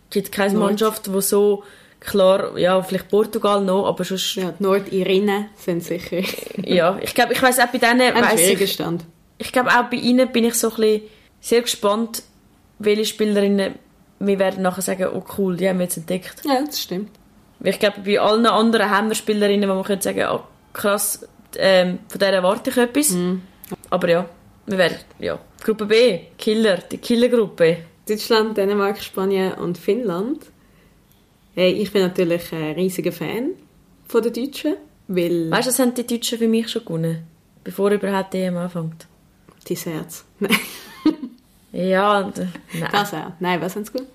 [0.09, 0.57] Es gibt keine.
[0.57, 1.63] Mannschaft, die so
[2.01, 4.17] klar, ja, vielleicht Portugal noch, aber schon...
[4.43, 6.21] Ja, die Nordirinnen sind sicher...
[6.57, 8.01] ja, ich glaube, ich weiß auch bei denen...
[8.01, 9.05] Ein schwieriger Stand.
[9.37, 11.01] Ich glaube, auch bei ihnen bin ich so ein bisschen
[11.39, 12.23] sehr gespannt,
[12.79, 13.75] welche Spielerinnen
[14.25, 16.43] wir werden nachher sagen, oh cool, die haben wir jetzt entdeckt.
[16.45, 17.09] Ja, das stimmt.
[17.63, 20.41] Ich glaube, bei allen anderen haben wir Spielerinnen, wo man könnte sagen, oh
[20.73, 23.11] krass, ähm, von der erwarte ich etwas.
[23.11, 23.35] Mm.
[23.89, 24.29] Aber ja,
[24.65, 25.39] wir werden, ja.
[25.63, 27.77] Gruppe B, Killer, die Killergruppe.
[28.07, 30.45] Deutschland, Dänemark, Spanien und Finnland.
[31.53, 33.51] Hey, ich bin natürlich ein riesiger Fan
[34.07, 34.75] von den Deutschen,
[35.07, 35.51] weil...
[35.51, 37.23] Weißt du, was haben die Deutschen für mich schon gewonnen?
[37.63, 39.05] Bevor überhaupt die EM anfängt.
[39.67, 40.23] Dein Herz.
[40.39, 40.57] Nein.
[41.73, 42.89] ja, nein.
[42.91, 43.33] Das auch.
[43.39, 44.09] Nein, was haben sie gewonnen?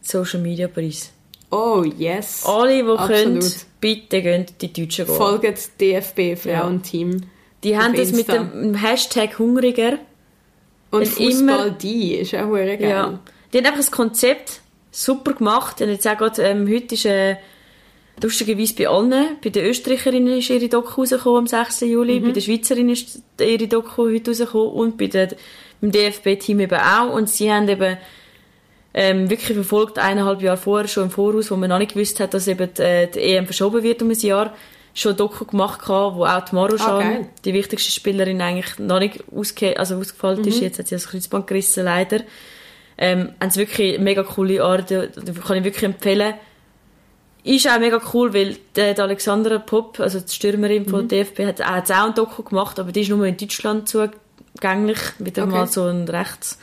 [0.00, 1.12] Social Media Preis.
[1.50, 2.44] Oh, yes.
[2.46, 3.44] Alle, die können,
[3.80, 5.16] bitte gehen die Deutschen gehen.
[5.16, 7.12] Folgt DFB Frauenteam.
[7.12, 7.18] Ja.
[7.64, 9.98] Die haben das mit dem Hashtag Hungriger.
[10.90, 12.78] Und Fußball die ist auch geil.
[12.80, 13.18] Ja.
[13.52, 14.60] Die haben einfach das Konzept
[14.98, 15.80] super gemacht.
[15.80, 17.36] Und jetzt auch gerade, ähm, heute ist äh,
[18.22, 21.82] lustigerweise bei allen, bei den Österreicherinnen ist ihre Doku rausgekommen am 6.
[21.82, 22.26] Juli, mhm.
[22.26, 25.28] bei den Schweizerinnen ist ihre Doku heute rausgekommen und bei der,
[25.80, 27.12] beim DFB-Team eben auch.
[27.12, 27.96] Und sie haben eben
[28.94, 32.34] ähm, wirklich verfolgt, eineinhalb Jahre vorher, schon im Voraus, wo man noch nicht gewusst hat,
[32.34, 34.54] dass eben die, äh, die EM verschoben wird um ein Jahr,
[34.94, 38.98] schon ein Doku gemacht hatte, wo auch die Maruschan, ah, die wichtigste Spielerin, eigentlich noch
[38.98, 40.48] nicht ausge also ausgefallen mhm.
[40.48, 40.60] ist.
[40.60, 42.22] Jetzt hat sie das Kreuzband gerissen, leider.
[42.98, 45.08] Ähm, haben sie wirklich mega coole Art, die
[45.46, 46.34] kann ich wirklich empfehlen.
[47.44, 50.88] Ist auch mega cool, weil die Alexandra Pop, also die Stürmerin mhm.
[50.88, 54.98] von DFB, hat, hat auch ein Doku gemacht, aber die ist nur in Deutschland zugänglich.
[55.18, 55.52] Wieder okay.
[55.52, 56.58] mal so ein Rechts-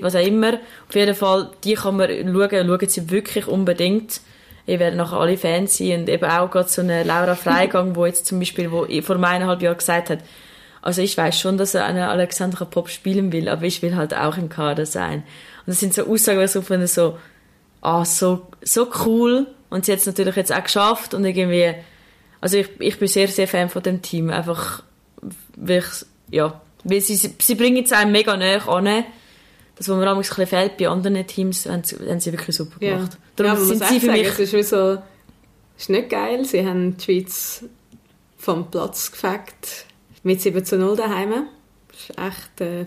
[0.00, 0.54] was auch immer.
[0.88, 4.20] Auf jeden Fall, die kann man schauen, schauen sie wirklich unbedingt.
[4.66, 8.06] Ich werde nachher alle Fans sein und eben auch gerade so eine Laura Freigang, wo
[8.06, 10.20] jetzt zum Beispiel, wo vor eineinhalb Jahren gesagt hat,
[10.80, 14.14] also ich weiß schon, dass er eine Alexandra Pop spielen will, aber ich will halt
[14.14, 15.22] auch im Kader sein.
[15.66, 17.18] Und das sind so Aussagen, was ich finde, so,
[17.80, 19.46] ah, so, so cool.
[19.70, 21.74] Und sie hat es natürlich jetzt auch geschafft und irgendwie,
[22.40, 24.30] also ich, ich bin sehr, sehr Fan von dem Team.
[24.30, 24.82] Einfach,
[25.56, 29.04] weil ich, ja, weil sie, sie bringen es einem mega näher an
[29.76, 32.78] das, was mir ein bisschen fehlt bei anderen Teams, haben sie, haben sie wirklich super
[32.78, 33.12] gemacht.
[33.12, 33.18] Ja.
[33.36, 34.28] Darum ja, sind sie für sagen, mich...
[34.28, 34.98] Es ist, wie so,
[35.76, 36.44] ist nicht geil.
[36.44, 37.64] Sie haben die Schweiz
[38.38, 39.86] vom Platz gefegt
[40.22, 41.48] mit 7 zu 0 daheim.
[41.88, 42.86] Das war echt äh,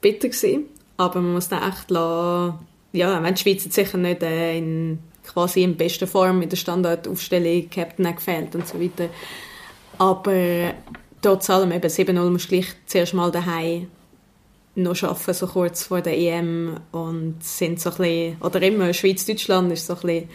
[0.00, 0.28] bitter.
[0.28, 0.64] Gewesen.
[0.96, 2.58] Aber man muss dann echt lassen,
[2.92, 6.56] ja, wenn die Schweiz jetzt sicher nicht äh, in, quasi in bester Form in der
[6.56, 9.08] Standardaufstellung Captain gefällt und so weiter.
[9.98, 10.74] Aber
[11.20, 13.88] trotz allem eben 7-0 musst du gleich zuerst mal daheim
[14.76, 19.72] noch arbeiten, so kurz vor der EM und sind so ein bisschen, oder immer Schweiz-Deutschland
[19.72, 20.28] ist so ein bisschen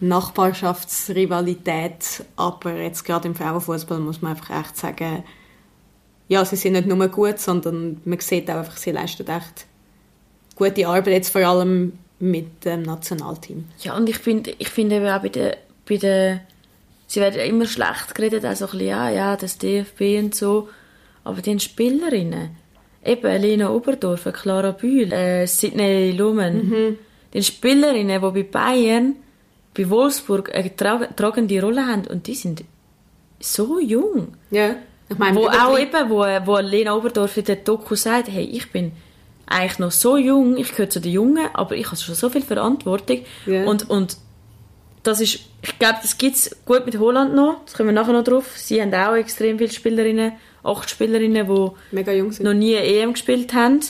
[0.00, 5.24] Nachbarschaftsrivalität, aber jetzt gerade im Frauenfußball muss man einfach echt sagen,
[6.28, 9.66] ja, sie sind nicht nur gut, sondern man sieht auch einfach, sie leisten echt
[10.68, 13.64] gute Arbeit, jetzt vor allem mit dem Nationalteam.
[13.82, 15.54] Ja, und ich finde ich find eben auch bei den,
[15.88, 16.40] bei den,
[17.06, 20.68] sie werden immer schlecht geredet, auch so ein bisschen, ja, ja, das DFB und so,
[21.24, 22.50] aber die Spielerinnen,
[23.04, 26.98] eben Lena Oberdorfer, Clara Bühl, äh, Sidney Lumen, Mhm.
[27.32, 29.16] die Spielerinnen, die bei Bayern,
[29.74, 32.64] bei Wolfsburg eine tra tragende Rolle haben und die sind
[33.38, 34.34] so jung.
[34.50, 34.76] Ja,
[35.08, 38.70] ich meine, Wo auch eben, wo, wo Lena Oberdorf in der Doku sagt, hey, ich
[38.70, 38.92] bin
[39.50, 42.40] eigentlich noch so jung, ich gehöre zu den Jungen, aber ich habe schon so viel
[42.42, 43.20] Verantwortung.
[43.46, 43.64] Ja.
[43.64, 44.16] Und, und
[45.02, 48.12] das ist, ich glaube, das gibt es gut mit Holland noch, das kommen wir nachher
[48.12, 48.52] noch drauf.
[48.56, 50.32] Sie haben auch extrem viele Spielerinnen,
[50.62, 52.44] acht Spielerinnen, die mega jung sind.
[52.46, 53.80] noch nie EM gespielt haben.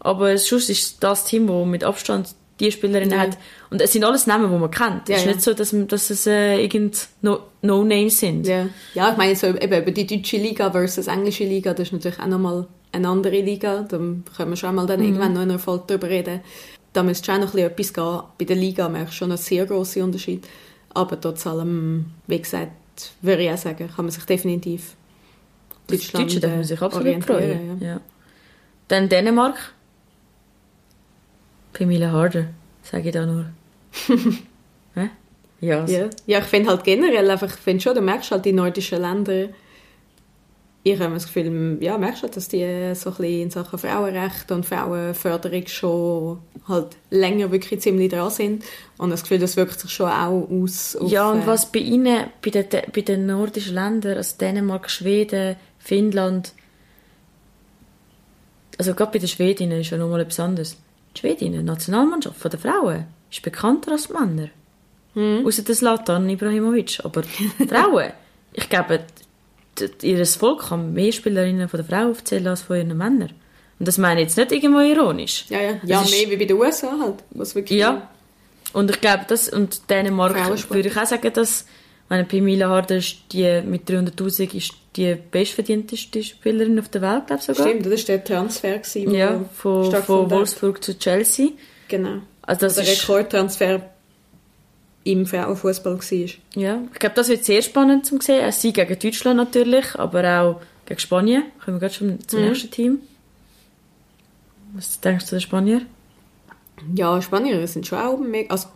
[0.00, 3.18] Aber sonst ist das Team, das mit Abstand die Spielerinnen Ja.
[3.20, 3.38] hat.
[3.70, 5.08] Und es sind alles Namen, die man kennt.
[5.08, 5.32] Ja, es ist ja.
[5.32, 8.46] nicht so, dass, dass es äh, irgend No- No-Names sind.
[8.46, 8.66] Ja.
[8.94, 12.18] ja, ich meine, so eben über die deutsche Liga versus englische Liga, das ist natürlich
[12.18, 13.82] auch nochmal eine andere Liga.
[13.88, 16.40] Da können wir schon mal dann irgendwann noch in einer Folge darüber reden.
[16.92, 18.22] Da müsste schon noch ein bisschen etwas gehen.
[18.38, 20.46] Bei der Liga merkst du schon einen sehr grossen Unterschied.
[20.94, 22.72] Aber trotz allem, wie gesagt,
[23.22, 24.96] würde ich auch sagen, kann man sich definitiv
[25.86, 27.36] Das Deutsche darf man sich absolut freuen.
[27.38, 28.00] orientieren, Ja.
[28.88, 29.74] Dann Dänemark.
[31.72, 32.46] Pamela Harder,
[32.82, 33.46] sage ich da nur.
[35.60, 38.52] Ja, Ja, ja ich finde halt generell einfach, ich finde schon, du merkst halt die
[38.52, 39.48] nordischen Länder,
[40.92, 44.54] ich habe das Gefühl, ja, merkst du, dass die so ein bisschen in Sachen Frauenrechte
[44.54, 48.64] und Frauenförderung schon halt länger wirklich ziemlich dran sind
[48.98, 52.26] und das Gefühl, das wirkt sich schon auch aus ja, und äh, was bei ihnen,
[52.44, 56.52] bei den, bei den nordischen Ländern, also Dänemark, Schweden, Finnland,
[58.78, 60.76] also gerade bei den Schwedinnen ist ja nochmal etwas anderes.
[61.14, 64.48] Die Schwedinnen, Nationalmannschaft von den Frauen, ist bekannter als die Männer.
[65.14, 65.44] Hm.
[65.44, 67.00] Außer der Zlatan Ibrahimovic.
[67.04, 68.12] Aber die Frauen,
[68.52, 69.00] ich glaube,
[70.02, 73.30] ihr Volk kann mehr Spielerinnen von der Frau aufzählen als von ihren Männern.
[73.78, 75.44] Und das meine ich jetzt nicht irgendwo ironisch.
[75.48, 78.08] ja, ja, ja ist- mehr wie bei den USA halt, was wirklich Ja.
[78.72, 80.34] Und ich glaube, das, und Dänemark
[80.70, 81.64] würde ich auch sagen, dass,
[82.10, 87.40] meine Pamela Harder ist die, mit 300'000 ist die bestverdienteste Spielerin auf der Welt, glaube
[87.40, 87.68] ich sogar.
[87.68, 90.30] Stimmt, das war der Transfer, gewesen, Ja, von, von.
[90.30, 91.48] Wolfsburg zu Chelsea.
[91.88, 92.18] Genau.
[92.42, 93.82] Also das der Rekordtransfer
[95.04, 96.62] im Frauenfußball war.
[96.62, 98.44] ja, ich glaube, das wird sehr spannend zu sehen.
[98.44, 101.44] Ein Sieg gegen Deutschland natürlich, aber auch gegen Spanien.
[101.64, 102.48] Kommen wir gerade schon zum Mhm.
[102.48, 102.98] nächsten Team.
[104.74, 105.82] Was denkst du zu den Spanier?
[106.94, 108.68] Ja, Spanier sind schon auch mega, also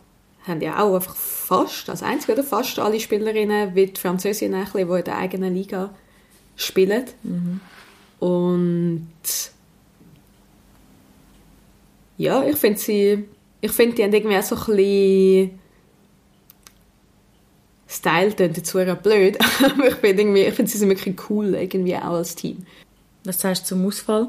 [0.46, 4.64] haben ja auch einfach fast, als einzige oder fast alle Spielerinnen, wie die Französinnen, ein
[4.64, 5.90] bisschen, die in der eigenen Liga
[6.56, 7.04] spielen.
[8.18, 9.06] Und
[12.18, 13.24] ja, ich finde sie,
[13.60, 15.58] ich finde, die haben irgendwie auch so ein bisschen
[17.92, 21.54] Style, klingt jetzt sehr blöd, aber ich finde irgendwie, ich finde sie sind wirklich cool,
[21.54, 22.64] irgendwie auch als Team.
[23.24, 24.28] Was sagst du zum Ausfall?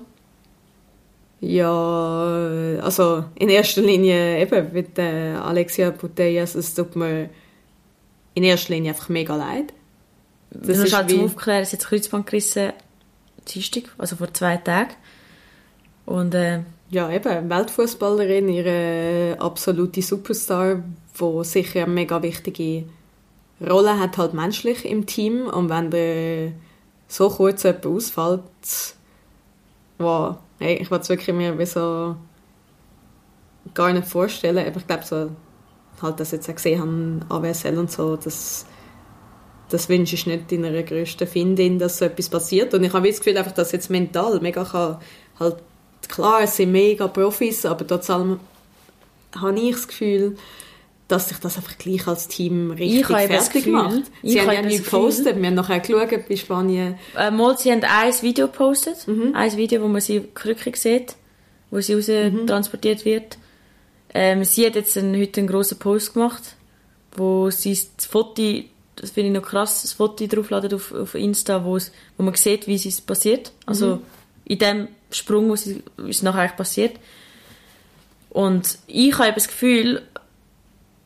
[1.39, 7.29] Ja, also in erster Linie eben mit äh, Alexia Putellas, es tut mir
[8.33, 9.73] in erster Linie einfach mega leid.
[10.51, 12.73] Das ist ist halt zum wie, Aufklären, sie hat das Kreuzband gerissen,
[13.47, 14.93] Dienstag, also vor zwei Tagen.
[16.05, 20.83] Und äh, ja eben, Weltfußballerin, ihre absolute Superstar,
[21.15, 22.85] wo sicher eine mega wichtige
[23.61, 25.47] Rolle hat, halt menschlich im Team.
[25.47, 26.51] Und wenn der
[27.07, 28.41] so kurz jemand ausfällt,
[29.97, 32.15] wow, hey, ich wollte es wirklich mir wie so
[33.73, 34.65] gar nicht vorstellen.
[34.65, 35.29] Aber ich glaube, so,
[36.01, 36.79] halt, ich jetzt auch gesehen
[37.29, 38.65] habe, AWSL und so, das,
[39.69, 42.73] das wünsche ich nicht in einer grössten Findin, dass so etwas passiert.
[42.73, 44.97] Und ich habe das Gefühl, einfach, dass jetzt mental mega kann,
[45.39, 45.57] halt,
[46.07, 48.39] klar, es sind mega Profis, aber trotzdem
[49.39, 50.37] habe ich das Gefühl,
[51.13, 54.01] dass sich das einfach gleich als Team richtig Ich fertig macht.
[54.21, 56.95] ich Sie haben habe ja nichts gepostet, wir haben nachher geschaut bei Spanien.
[57.17, 59.33] äh, mal, sie haben ein Video gepostet, Mhm.
[59.35, 61.15] ein Video, wo man sie krückig sieht,
[61.71, 62.47] wo sie raus Mhm.
[62.47, 63.37] transportiert wird.
[64.13, 66.55] Ähm, sie hat jetzt einen, heute einen grossen Post gemacht,
[67.15, 68.41] wo sie das Foto,
[68.95, 71.79] das finde ich noch krass, das Foto draufladen auf, auf Insta, wo,
[72.17, 73.51] man sieht, wie es passiert.
[73.65, 74.01] Also Mhm.
[74.45, 76.95] in dem Sprung, wo es nachher eigentlich passiert.
[78.29, 80.01] Und ich habe das Gefühl,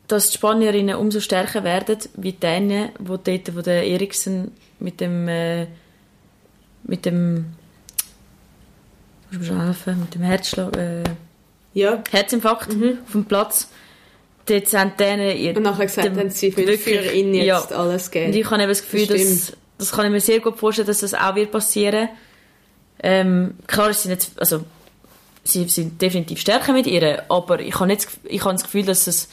[0.08, 5.02] dass die Spanierinnen umso stärker werden, wie die Dänen, wo dort, wo der Eriksen mit
[5.02, 5.68] dem, äh,
[6.84, 7.48] mit dem,
[9.32, 11.04] muss mir schon helfen, mit dem Herzschlag, äh,
[11.74, 13.70] Ja, Herzinfarkt auf dem Platz,
[14.46, 17.34] dort sind die Dänen ihr, und nachher gesagt dem- haben sie für, wirklich- für ihn
[17.34, 17.78] jetzt ja.
[17.78, 18.32] alles gegeben.
[18.34, 20.88] Und ich habe eben das Gefühl, Das dass, das kann ich mir sehr gut vorstellen,
[20.88, 22.10] dass das auch wird passieren.
[23.04, 24.64] Ähm, klar, sie sind jetzt, also,
[25.44, 29.06] sie sind definitiv stärker mit ihr, aber ich habe, nicht, ich habe das Gefühl, dass
[29.06, 29.28] es,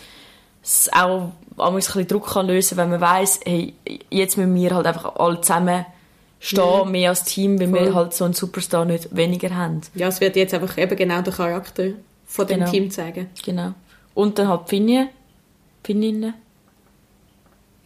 [0.64, 3.74] es auch ein bisschen Druck kann lösen wenn man weiss, hey,
[4.10, 5.84] jetzt müssen wir halt einfach alle zusammen
[6.40, 7.94] stehen, mehr als Team, weil wir Voll.
[7.94, 9.82] halt so einen Superstar nicht weniger haben.
[9.94, 11.90] Ja, es wird jetzt einfach eben genau der Charakter
[12.26, 12.70] von dem Genau.
[12.70, 13.28] Team zeigen.
[13.44, 13.72] Genau.
[14.14, 15.08] Und dann halt Finnien.
[15.82, 16.34] Finninnen.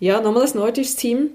[0.01, 1.31] Ja, nochmal ein nordisches Team.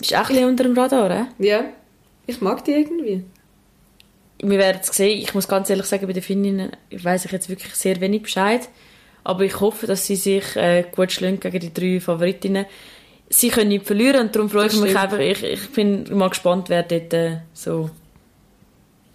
[0.00, 1.24] Ist auch ein bisschen unter dem Radar, eh?
[1.38, 1.64] Ja,
[2.26, 3.24] ich mag die irgendwie.
[4.42, 5.18] Wir werden es sehen.
[5.18, 8.68] Ich muss ganz ehrlich sagen, bei den Finninnen weiß ich jetzt wirklich sehr wenig Bescheid.
[9.22, 12.66] Aber ich hoffe, dass sie sich äh, gut schlagen gegen die drei Favoritinnen.
[13.28, 15.18] Sie können nicht verlieren und darum freue ich mich einfach.
[15.18, 17.90] Ich, ich bin mal gespannt, wer dort äh, so...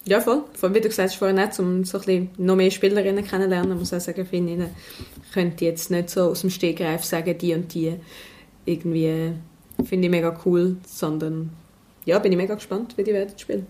[0.07, 0.43] Ja, voll.
[0.53, 3.25] Vor allem, wie du gesagt hast, vorhin nicht, um so ein bisschen noch mehr Spielerinnen
[3.25, 7.55] kennenlernen, muss ich auch sagen, ich könnte jetzt nicht so aus dem Stegreif sagen, die
[7.55, 7.95] und die
[8.65, 9.31] irgendwie äh,
[9.83, 11.49] finde ich mega cool, sondern
[12.05, 13.65] ja, bin ich mega gespannt, wie die werden spielen.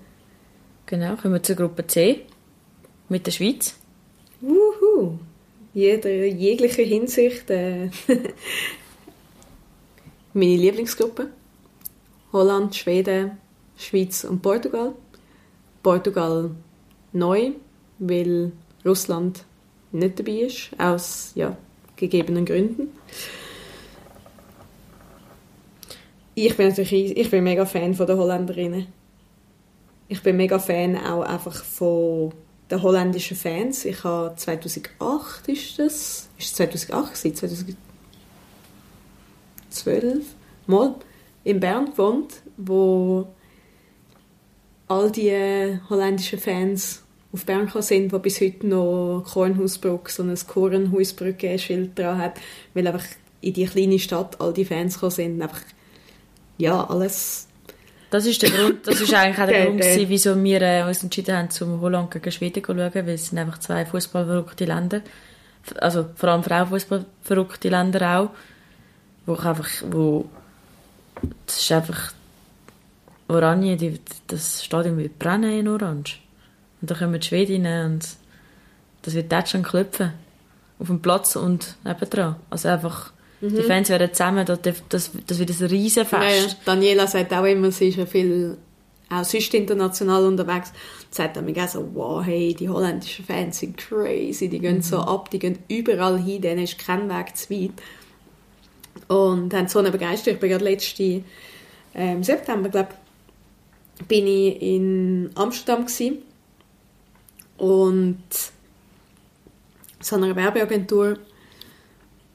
[0.88, 2.22] Genau, kommen wir zur Gruppe C
[3.10, 3.76] mit der Schweiz.
[4.40, 5.18] Wuhu!
[5.74, 7.90] Jeder, jegliche Hinsicht äh,
[10.34, 11.30] meine Lieblingsgruppe.
[12.32, 13.32] Holland, Schweden,
[13.78, 14.94] Schweiz und Portugal.
[15.82, 16.52] Portugal
[17.14, 17.52] neu,
[17.98, 18.52] weil
[18.86, 19.44] Russland
[19.92, 21.58] nicht dabei ist, aus ja,
[21.96, 22.90] gegebenen Gründen.
[26.36, 28.88] Ich bin natürlich ich bin mega Fan von der Holländerinnen.
[30.08, 32.32] Ich bin mega Fan auch einfach von
[32.70, 33.86] den holländischen Fans.
[33.86, 37.36] Ich habe 2008 ist das, ist es 2008 gewesen?
[39.70, 40.26] 2012
[40.68, 40.96] mal
[41.44, 43.28] in Bern gewohnt, wo
[44.88, 51.98] all die holländischen Fans auf Bern sind, die bis heute noch Kornhausbrücke, so ein Kornhausbrücke-Schild
[51.98, 52.40] dran hat,
[52.74, 53.06] weil einfach
[53.42, 55.42] in die kleine Stadt all die Fans sind.
[55.42, 55.62] Einfach,
[56.58, 57.48] ja, alles
[58.12, 60.84] Das ist der Grund, das ist eigentlich auch der Der- Grund, gewesen, wieso wir äh,
[60.84, 64.66] uns entschieden haben, zum Holland gegen Schweden zu schauen, weil es sind einfach zwei fußballverrückte
[64.66, 65.02] Länder,
[65.80, 68.30] also vor allem Frauenfußballverrückte Länder auch,
[69.26, 70.30] wo ich einfach, wo
[71.48, 72.14] das ist einfach
[73.28, 76.20] Oranje, die, das Stadion wird brennen in Orange.
[76.82, 78.08] Und da kommen die Schwedinnen und
[79.02, 80.14] das wird dort schon klopfen.
[80.78, 82.36] Auf dem Platz und nebendran.
[82.52, 83.12] Also einfach,
[83.50, 86.42] die Fans werden zusammen, das, das, das wird ein riesen Ja, ja.
[86.42, 86.58] Fest.
[86.66, 88.58] Daniela sagt auch immer, sie ist ja viel
[89.10, 90.72] auch sonst international unterwegs.
[91.12, 95.00] Sie sagt dann auch so, wow, hey, die holländischen Fans sind crazy, die gehen so
[95.00, 97.72] ab, die gehen überall hin, denen ist kein Weg zu weit.
[99.08, 100.36] Und haben so eine Begeisterung.
[100.36, 101.24] Ich bin gerade letzten
[101.94, 102.90] ähm, September, glaube
[104.08, 106.18] bin ich in Amsterdam gewesen.
[107.58, 108.24] und
[110.02, 111.18] so einer Werbeagentur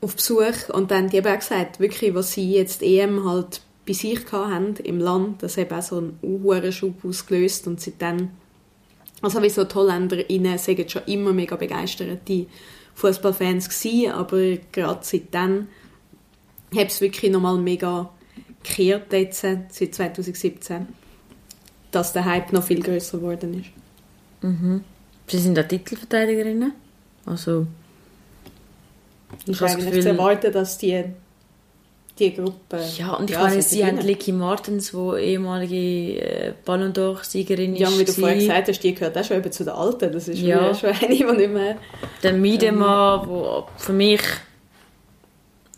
[0.01, 3.93] auf Besuch und dann die haben auch gesagt, wirklich, was sie jetzt EM halt bei
[3.93, 8.31] sich haben im Land, das hat auch so einen hohen Schub ausgelöst und seitdem,
[9.21, 12.47] also wie so die HolländerInnen sind schon immer mega begeisterte
[12.95, 15.69] Fußballfans gewesen, aber gerade seitdem
[16.75, 18.11] hat es wirklich nochmal mega
[18.63, 20.87] gekehrt jetzt, seit 2017,
[21.91, 23.71] dass der Hype noch viel größer geworden ist.
[25.27, 26.73] Sie sind auch Titelverteidigerinnen.
[27.27, 27.67] Also,
[29.47, 31.05] Ich habe eigentlich Gefühl- zu erwarten, dass die,
[32.19, 32.81] die Gruppe...
[32.99, 33.99] ja, und ich Ja, meine, sie haben.
[33.99, 37.99] Licky Martens, die ehemalige äh, Ballon d'Or-Siegerin Ja, ist.
[37.99, 40.13] wie du vorher gesagt hast, die gehört auch schon eben zu den Alten.
[40.13, 40.69] Das ist Ja.
[40.69, 40.75] ja.
[40.75, 41.77] schon eine, die nicht mehr...
[42.23, 44.21] Der Miedema, wo für mich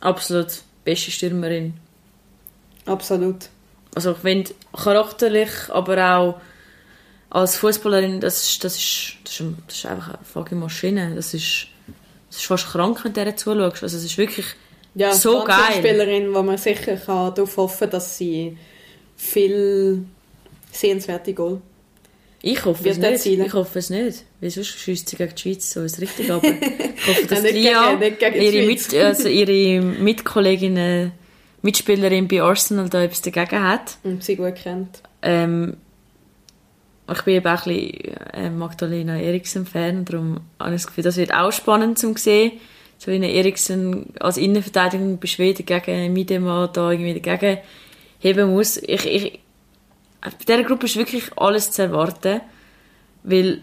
[0.01, 0.49] absolut
[0.85, 1.75] beste Stürmerin.
[2.87, 3.49] Absolut.
[3.95, 6.41] Also ich finde charakterlich, aber auch
[7.31, 11.15] als Fußballerin, das ist, das ist, das ist, das ist einfach eine fucking Maschine.
[11.15, 11.67] Das ist,
[12.33, 13.83] das ist fast krank, wenn du der zuschaust.
[13.83, 14.47] Also es ist wirklich
[14.95, 15.77] Ja, So geil.
[15.77, 18.57] Spielerin, wo man sicher kann darauf hoffen dass sie
[19.17, 20.05] viel
[20.71, 21.61] sehenswerte Goal...
[22.45, 23.21] Ich hoffe es nicht.
[23.21, 23.47] zielen?
[23.47, 24.25] Ich hoffe es nicht.
[24.41, 26.43] Weil sonst schießt sie gegen die Schweiz so ist richtig ab.
[26.43, 28.67] Ich hoffe, dass Ja, Lia, ihre.
[28.67, 31.11] Mit, also ihre Mitkollegin, äh,
[31.61, 33.99] Mitspielerin bei Arsenal da etwas dagegen hat.
[34.03, 35.03] Und sie gut kennt.
[35.21, 35.77] Ähm,
[37.13, 41.17] ich bin eben auch ein bisschen äh, Magdalena Eriksen-Fan darum habe ich das Gefühl, das
[41.17, 42.53] wird auch spannend zum sehen.
[42.99, 47.61] So wie eine Eriksen als Innenverteidigung bei Schweden gegen Miedema da irgendwie dagegen
[48.21, 48.77] heben muss.
[48.77, 49.41] Ich, ich,
[50.21, 52.41] bei dieser Gruppe ist wirklich alles zu erwarten,
[53.25, 53.63] weil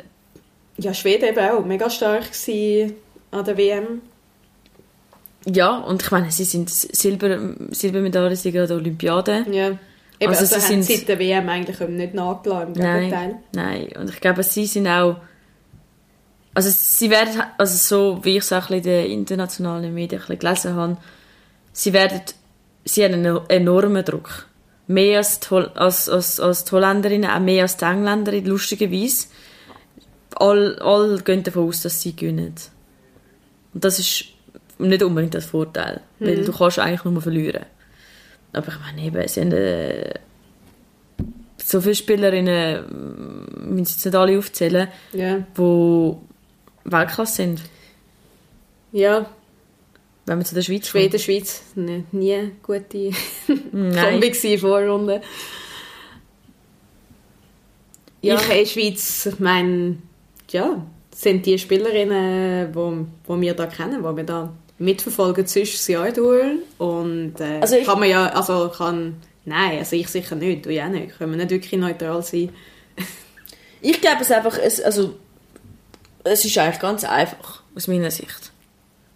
[0.77, 1.63] Ja, Schweden eben auch.
[1.63, 2.25] Mega stark
[3.31, 4.01] an der WM.
[5.45, 9.45] Ja, und ich meine, sie sind Silber, Silbermedaillensieger an der Olympiade.
[9.49, 9.77] Ja.
[10.19, 12.75] Eben, Also also, sie haben sind- seit der WM eigentlich nicht nachgeladen.
[12.75, 13.35] Im Nein, Gegenteil.
[13.53, 13.87] nein.
[13.99, 15.17] Und ich glaube, sie sind auch...
[16.53, 20.97] Also sie werden, also so wie ich es auch in den internationalen Medien gelesen habe,
[21.71, 22.21] sie werden,
[22.83, 24.47] sie haben einen enormen Druck.
[24.87, 29.27] Mehr als die, als, als, als die Holländerinnen, auch mehr als die Engländerinnen, lustigerweise.
[30.35, 32.55] Alle, alle gehen davon aus, dass sie gewinnen.
[33.73, 34.25] Und das ist
[34.79, 37.65] nicht unbedingt das Vorteil, weil du kannst eigentlich nur verlieren.
[38.53, 40.13] Aber ich meine eben, sie haben äh,
[41.63, 42.83] so viele Spielerinnen,
[43.57, 44.87] wir müssen jetzt nicht alle aufzählen,
[45.55, 46.21] wo
[46.85, 47.61] Weltklasse sind.
[48.91, 49.29] Ja,
[50.25, 53.11] Wenn wir zu der Schweiz Schweden, Schweiz, ne, nie gute.
[53.47, 55.21] Kombi gewesen, Vorrunde.
[58.21, 58.35] Ja.
[58.35, 59.97] Ich in Schweiz, ich meine,
[60.49, 60.85] ja,
[61.15, 66.11] sind die Spielerinnen, wo, wo wir da kennen, wo wir da mitverfolgen, sonst das Jahr
[66.11, 66.43] durch.
[66.77, 70.71] Und äh, Also ich- kann man ja, also kann, nein, also ich sicher nicht, du
[70.71, 71.17] ja nicht.
[71.17, 72.49] Können wir nicht wirklich neutral sein.
[73.81, 75.15] Ich glaube es einfach, es, also,
[76.25, 78.51] es ist eigentlich ganz einfach, aus meiner Sicht.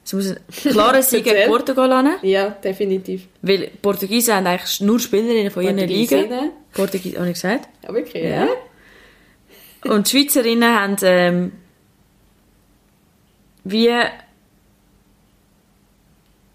[0.06, 0.40] Es muss ein
[0.72, 1.50] klarer Sieg gegen.
[1.50, 3.28] Portugal an, Ja, definitiv.
[3.42, 6.08] weil Portugiesen haben eigentlich nur Spielerinnen von ihren Ligen.
[6.08, 6.52] Portugiesinnen.
[6.74, 7.68] Portugiesen, habe ich gesagt?
[7.84, 8.46] Ja, wirklich, Ja.
[8.46, 9.92] ja.
[9.92, 11.52] Und die Schweizerinnen haben ähm,
[13.66, 13.90] wie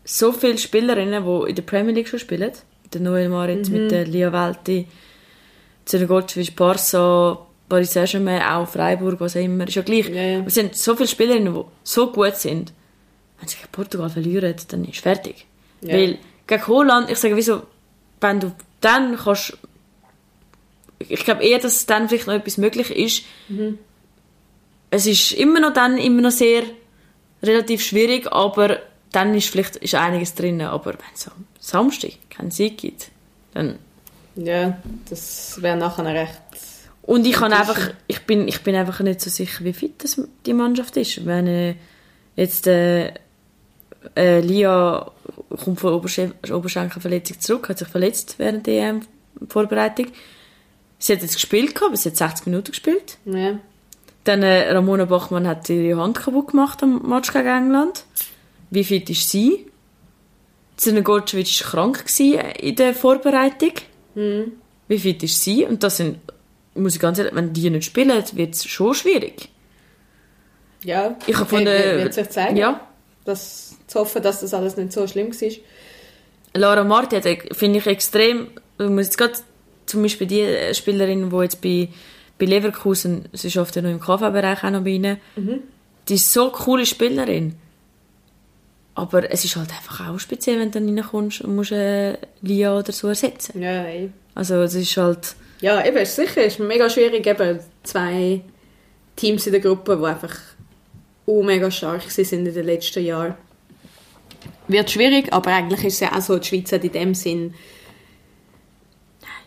[0.09, 2.53] so viele Spielerinnen, die in der Premier League schon spielen.
[2.93, 4.87] Der Noel Marit, mit der Lia Welti,
[5.85, 7.39] Zergotschwitsch, Barca,
[7.69, 9.69] Paris Saint-Germain, auch Freiburg, was auch immer.
[9.69, 10.09] Ist ja gleich.
[10.09, 10.45] Ja, ja.
[10.47, 12.73] Es sind so viele Spielerinnen, die so gut sind.
[13.39, 15.47] Wenn sie gegen Portugal verlieren, dann ist fertig.
[15.83, 15.95] Ja.
[15.95, 17.63] Weil gegen Holland, ich sage, wieso,
[18.21, 19.59] wenn du dann kannst
[21.01, 23.25] ich glaube eher, dass dann vielleicht noch etwas möglich ist.
[24.91, 26.65] Es ist immer noch dann immer noch sehr
[27.43, 28.79] relativ schwierig, aber
[29.13, 30.61] dann ist vielleicht ist einiges drin.
[30.61, 33.11] Aber wenn es am Samstag keinen Sieg gibt,
[33.55, 33.79] dann
[34.37, 34.79] Ja,
[35.09, 36.41] das wäre nachher recht...
[37.03, 40.21] und ich kann einfach, ich bin, ich bin einfach nicht so sicher, wie fit das
[40.47, 41.25] die Mannschaft ist.
[41.27, 41.75] Wenn äh,
[42.37, 43.13] jetzt äh,
[44.17, 45.11] äh, Lia
[45.65, 50.07] kommt von Oberschen Oberschenkelverletzung zurück, hat sich verletzt während der EM-Vorbereitung.
[50.99, 53.19] Sie hat jetzt gespielt, gehabt, aber sie hat 60 Minuten gespielt.
[53.25, 53.59] Ja.
[54.25, 58.05] Dann äh, Ramona Bachmann hat ihre Hand kaputt gemacht am Match gegen England.
[58.71, 59.67] Wie fit ist sie?
[60.77, 62.05] Zina Gorcevic war krank
[62.61, 63.73] in der Vorbereitung.
[64.15, 65.65] Wie fit ist sie?
[65.65, 66.19] Und das sind,
[66.75, 69.49] muss ich ganz ehrlich, wenn die nicht spielen, wird es schon schwierig.
[70.85, 72.57] Ja, Ich habe gefunden, wird, wird sich zeigen.
[72.57, 72.81] ja,
[73.25, 75.51] Das, zu hoffen, dass das alles nicht so schlimm war.
[76.55, 78.49] Lara Marti hat, finde ich, extrem,
[78.79, 79.35] ich muss jetzt gerade
[79.87, 81.89] zum Beispiel die äh, Spielerin, die jetzt bei,
[82.39, 85.19] bei Leverkusen, sie schafft ja noch im KV-Bereich auch noch bei ihnen,
[86.09, 87.57] die ist so coole Spielerin.
[88.99, 92.77] Aber es ist halt einfach auch speziell, wenn du dann reinkommst und musst äh, Lia
[92.77, 93.63] oder so ersetzen.
[93.63, 94.11] Ja, ey.
[94.35, 98.41] Also es ist halt, Ja, eben, ist sicher, ist mega schwierig, eben zwei
[99.15, 100.37] Teams in der Gruppe, die einfach
[101.27, 103.37] oh, mega stark sind in den letzten Jahren.
[104.67, 107.55] Wird schwierig, aber eigentlich ist es ja auch so, die Schweiz hat in dem Sinn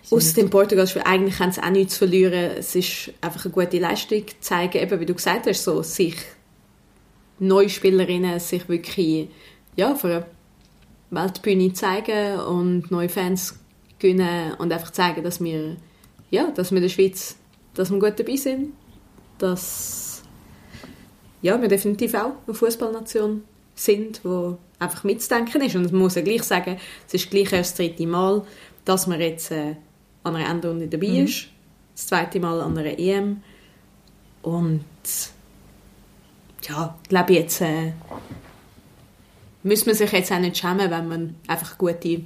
[0.10, 2.52] aus dem Portugal-Spiel, eigentlich haben sie auch nichts zu verlieren.
[2.58, 6.16] Es ist einfach eine gute Leistung zu zeigen, eben wie du gesagt hast, so sich
[7.42, 9.28] neue Spielerinnen sich wirklich
[9.76, 10.26] ja, für eine
[11.10, 13.60] Weltbühne zeigen und neue Fans
[14.00, 15.76] gewinnen und einfach zeigen, dass wir,
[16.30, 17.36] ja, dass wir in der Schweiz
[17.74, 18.74] dass wir gut dabei sind,
[19.38, 20.24] dass
[21.42, 25.76] ja, wir definitiv auch eine Fußballnation sind, wo einfach mitzudenken ist.
[25.76, 26.78] Und man muss ja gleich sagen,
[27.08, 28.44] es ist gleich erst das dritte Mal,
[28.86, 29.76] dass man jetzt äh,
[30.24, 31.48] an einer Endrunde dabei ist.
[31.96, 33.42] Das zweite Mal an einer EM.
[34.42, 34.84] Und
[36.68, 37.92] ja, ich glaube jetzt äh,
[39.64, 42.22] muss man sich jetzt auch nicht schämen, wenn man einfach gute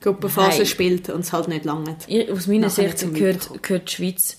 [0.00, 2.06] Gruppenphase spielt und es halt nicht langt.
[2.08, 4.36] ich- aus meiner Sicht gehört, gehört die Schweiz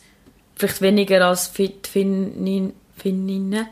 [0.56, 3.68] vielleicht weniger als Fit- Finnin, Finninnen,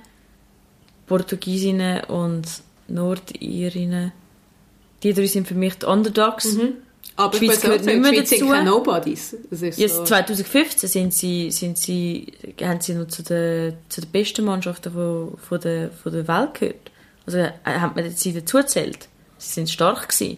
[1.08, 2.46] Portugiesinnen und
[2.88, 4.12] Nordirinnen.
[5.04, 6.58] Die drei sind für mich die Underdogs.
[7.20, 8.48] Aber Die Schweiz gehört nicht mehr sind dazu.
[8.48, 9.36] keine Nobodies.
[9.50, 10.04] Das ist Jetzt so.
[10.06, 15.38] 2015 sind sie, sind sie, haben sie noch zu den, zu den besten Mannschaften von,
[15.38, 16.92] von, der, von der Welt gehört.
[17.26, 19.10] Also äh, hat man sie dazu gezählt.
[19.38, 20.38] Sie sind stark gewesen.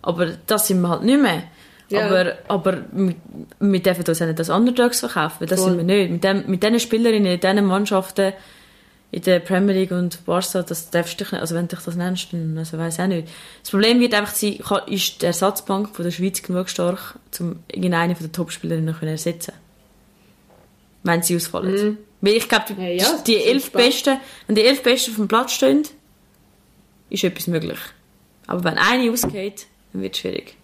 [0.00, 1.42] Aber das sind wir halt nicht mehr.
[1.90, 2.06] Ja.
[2.06, 3.14] Aber, aber wir,
[3.60, 5.76] wir dürfen uns auch nicht als Underdogs verkaufen, weil das Voll.
[5.76, 6.10] sind wir nicht.
[6.12, 8.32] Mit, dem, mit diesen Spielerinnen in diesen Mannschaften
[9.16, 11.82] in der Premier League und Barca, das darfst du dich nicht, also wenn du dich
[11.86, 13.28] das nennst, dann also weiss ich auch nicht.
[13.62, 14.58] Das Problem wird einfach sein,
[14.88, 19.54] ist die Ersatzbank von der Schweiz genug stark, um irgendeine von den Topspielerinnen zu ersetzen
[21.02, 21.96] Wenn sie ausfallen.
[22.20, 23.88] Weil ich glaube, die, Ja, ja, die elf spannend.
[23.88, 25.84] Besten, wenn die elf Besten auf dem Platz stehen,
[27.08, 27.78] ist etwas möglich.
[28.46, 30.56] Aber wenn eine ausgeht, dann wird es schwierig.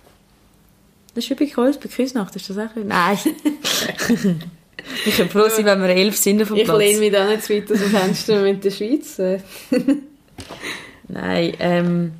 [1.14, 3.18] Das ist wie bei uns, bei Küsnacht, ist das auch ein- Nein.
[5.06, 6.78] ich bin froh sein, wenn wir elf sind dem Ich Platz.
[6.78, 9.18] lehne mich da nicht zu weit aus dem Fenster mit der Schweiz.
[9.18, 9.40] Äh,
[11.08, 12.12] Nein, ähm.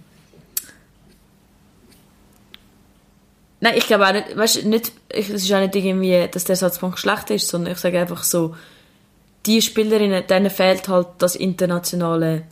[3.61, 6.45] Nein, ich glaube auch nicht, weißt du, nicht, ich- es ist auch nicht irgendwie, dass
[6.45, 8.57] der Ersatzbank schlecht ist, sondern ich sage einfach so,
[9.47, 12.43] die Spielerinnen, denen fehlt halt das internationale,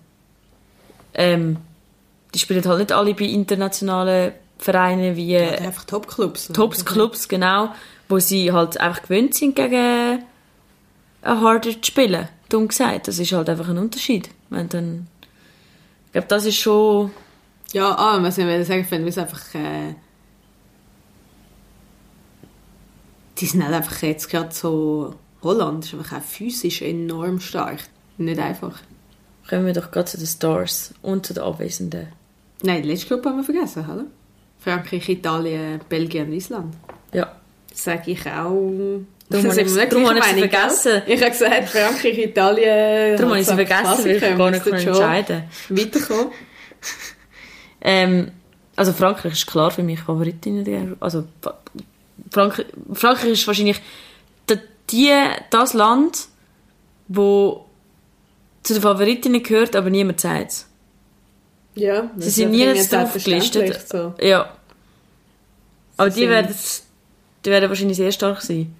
[1.14, 1.56] ähm,
[2.32, 6.48] die spielen halt nicht alle bei internationalen Vereinen wie ja, einfach Top-Clubs.
[6.48, 7.70] Tops Clubs, genau,
[8.10, 10.22] wo sie halt einfach gewöhnt sind gegen
[11.22, 12.28] harder zu spielen.
[12.48, 13.08] Dumm gesagt.
[13.08, 14.30] Das ist halt einfach ein Unterschied.
[14.48, 15.06] Wenn dann,
[16.06, 17.10] ich glaube, das ist schon...
[17.72, 19.54] Ja, ah, was ich will sagen, wenn wir es einfach...
[19.54, 19.94] Äh,
[23.38, 25.14] die sind halt einfach jetzt gerade so...
[25.42, 27.78] Holland ist einfach auch physisch enorm stark.
[28.18, 28.80] Nicht einfach.
[29.48, 32.08] Kommen wir doch gerade zu den Stars und zu den Abwesenden.
[32.62, 34.04] Nein, die letzte Gruppe haben wir vergessen, oder?
[34.58, 36.74] Frankreich, Italien, Belgien und Island.
[37.14, 37.39] Ja.
[37.72, 39.00] Sage ich auch...
[39.28, 41.02] Darum habe ich sie Meinung, vergessen.
[41.06, 43.16] Ich habe gesagt, Frankreich, Italien...
[43.16, 46.26] Darum habe ich sie halt vergessen, weil ich gar nicht entscheiden Weiterkommen.
[47.82, 48.30] Ähm,
[48.76, 50.96] also Frankreich ist klar für mich Favoritin.
[51.00, 51.58] Also Fra-
[52.30, 53.80] Frankreich, ist wahrscheinlich
[54.90, 55.12] die,
[55.50, 56.26] das Land,
[57.08, 57.64] wo
[58.62, 60.66] zu den Favoritinnen gehört, aber niemand sagt es.
[61.74, 63.88] Ja, Sie sind nirgends drauf gelistet.
[63.88, 64.14] So.
[64.20, 64.52] Ja.
[65.96, 66.54] Aber die sind- werden,
[67.44, 68.74] die werden wahrscheinlich sehr stark sein.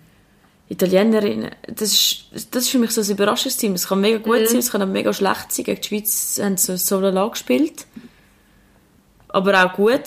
[0.69, 3.73] Italienerinnen, das ist, das ist für mich so ein Überraschungsteam.
[3.73, 5.65] Es kann mega gut sein, es kann auch mega schlecht sein.
[5.65, 7.87] Gegen die Schweiz haben sie so eine gespielt.
[9.29, 10.03] Aber auch gut.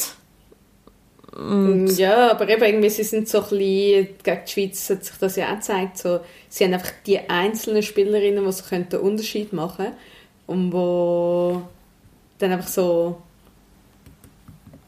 [1.97, 5.35] Ja, aber eben irgendwie, sie sind so ein bisschen, gegen die Schweiz hat sich das
[5.35, 9.51] ja auch gezeigt, so, sie haben einfach die einzelnen Spielerinnen, die so können den Unterschied
[9.51, 9.87] machen
[10.45, 11.63] und wo
[12.37, 13.21] dann einfach so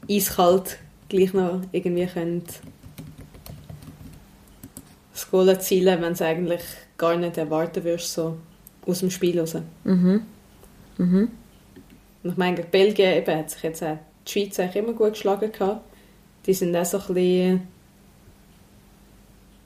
[0.10, 0.78] eiskalt
[1.10, 2.44] gleich noch irgendwie können
[5.16, 6.62] das Goal erzielen, wenn sie eigentlich
[6.98, 8.38] gar nicht erwarten würdest, so
[8.86, 9.56] aus dem Spiel raus.
[9.86, 10.22] Mhm.
[10.98, 11.32] Mhm.
[12.24, 13.98] Und ich meine, Belgien eben, hat sich jetzt auch
[14.28, 15.86] die Schweiz eigentlich immer gut geschlagen gehabt.
[16.46, 17.68] Die sind auch so ein bisschen,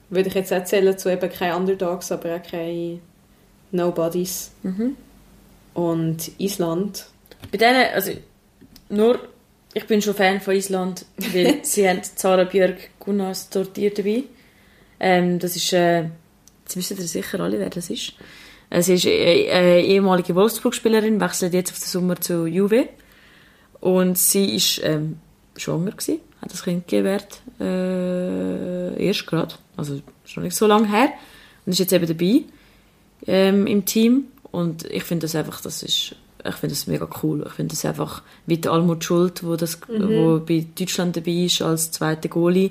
[0.08, 3.00] würde ich jetzt erzählen, zu eben keine Underdogs, aber auch keine
[3.72, 4.52] Nobodies.
[4.62, 4.96] Mhm.
[5.74, 7.06] Und Island,
[7.50, 8.12] Bei denen, also
[8.88, 9.18] nur,
[9.74, 14.24] ich bin schon Fan von Island, weil sie haben Zara Björk Gunnars Tortier dabei.
[15.00, 16.02] Ähm, das ist, äh,
[16.62, 18.12] jetzt wissen ihr sicher alle, wer das ist.
[18.68, 22.88] Äh, sie ist äh, äh, ehemalige Wolfsburg-Spielerin, wechselt jetzt auf den Sommer zu Juve.
[23.80, 25.18] Und sie ist ähm,
[25.56, 31.08] schwanger gewesen, hat das Kind gewährt, äh, erst gerade, also schon nicht so lange her.
[31.64, 32.42] Und ist jetzt eben dabei
[33.26, 34.24] ähm, im Team.
[34.50, 37.44] Und ich finde das einfach, das ist, ich finde das mega cool.
[37.46, 41.62] Ich finde das einfach wie der Almut Schuld, wo, das, wo bei Deutschland dabei ist
[41.62, 42.70] als zweiter Goalie.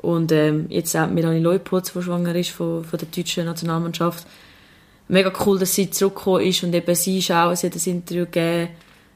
[0.00, 4.26] Und ähm, jetzt auch Melanie Leupolz, die schwanger ist von, von der deutschen Nationalmannschaft.
[5.08, 8.24] Mega cool, dass sie zurückgekommen ist und eben sie ist auch, sie hat ein Interview
[8.24, 8.68] gegeben.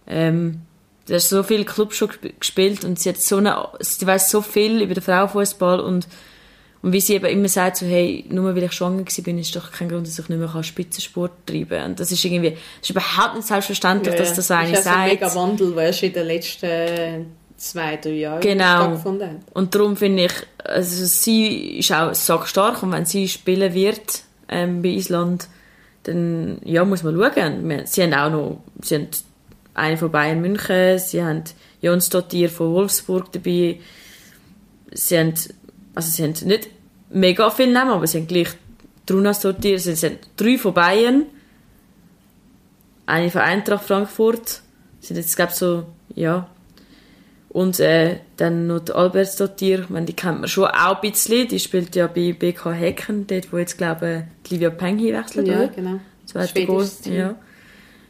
[0.07, 0.61] Ähm,
[1.07, 4.30] sie hat so viele Clubs schon gesp- gespielt und sie hat so eine, sie weiß
[4.30, 6.07] so viel über den Frauenfußball und
[6.82, 9.57] und wie sie eben immer sagt, so, hey, nur weil ich schwanger war, bin, ist
[9.57, 11.91] doch kein Grund, dass ich nicht mehr Spitzensport treiben kann.
[11.93, 14.95] Und das ist irgendwie, das ist überhaupt nicht selbstverständlich, dass das eine ist also ein
[14.95, 15.09] sagt.
[15.09, 17.26] mega Wandel, der erst in den letzten
[17.57, 18.77] zwei, drei Jahren Genau.
[18.77, 19.37] stattgefunden hat.
[19.53, 20.33] Und darum finde ich,
[20.63, 25.49] also sie ist auch sackstark und wenn sie spielen wird ähm, bei Island,
[26.05, 27.83] dann ja, muss man schauen.
[27.87, 29.09] Sie haben auch noch, sie haben
[29.75, 31.45] eine von Bayern München, sie haben
[31.81, 33.81] Jons Dottir von Wolfsburg dabei.
[34.93, 35.35] Sie haben,
[35.95, 36.69] also sie haben nicht
[37.11, 38.49] mega viel Namen, aber sie haben gleich
[39.07, 41.27] Trunas Dottir, sie haben drei von Bayern,
[43.07, 44.63] eine von Eintracht Frankfurt,
[45.01, 45.85] sind jetzt glaube ich so,
[46.15, 46.49] ja,
[47.55, 51.11] und äh, dann noch die Albert Dottir, ich meine, die kennt man schon auch ein
[51.13, 51.47] bisschen.
[51.47, 55.59] Die spielt ja bei BK Hecken, dort wo jetzt, glaube ich, Livia Penghi wechselt, Ja,
[55.61, 55.69] oder?
[55.69, 56.01] genau.
[56.27, 57.37] Zweiter Goal, ja.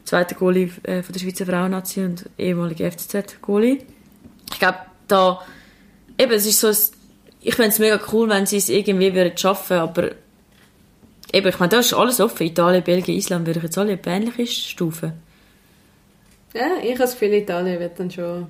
[0.04, 3.82] Zweiter Goalie äh, von der Schweizer Frauennazi und ehemalige FCZ-Goalie.
[4.50, 4.78] Ich glaube,
[5.08, 5.42] da,
[6.18, 6.76] eben, es ist so, ein,
[7.42, 10.12] ich fände es mega cool, wenn sie es irgendwie würden schaffen, aber
[11.34, 12.46] eben, ich meine, da ist alles offen.
[12.46, 15.12] Italien, Belgien, Island würde ich jetzt alle auf ähnliche Stufen.
[16.54, 18.46] Ja, ich habe das Gefühl, Italien wird dann schon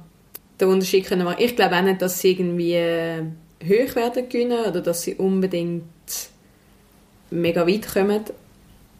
[0.60, 1.36] den Unterschied können machen.
[1.40, 3.22] Ich glaube auch nicht, dass sie irgendwie äh,
[3.64, 5.84] hoch werden können oder dass sie unbedingt
[7.30, 8.20] mega weit kommen.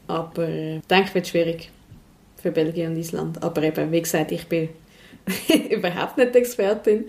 [0.07, 1.71] Aber ich denke, es wird schwierig
[2.37, 3.43] für Belgien und Island.
[3.43, 4.69] Aber eben, wie gesagt, ich bin
[5.71, 7.05] überhaupt nicht Expertin.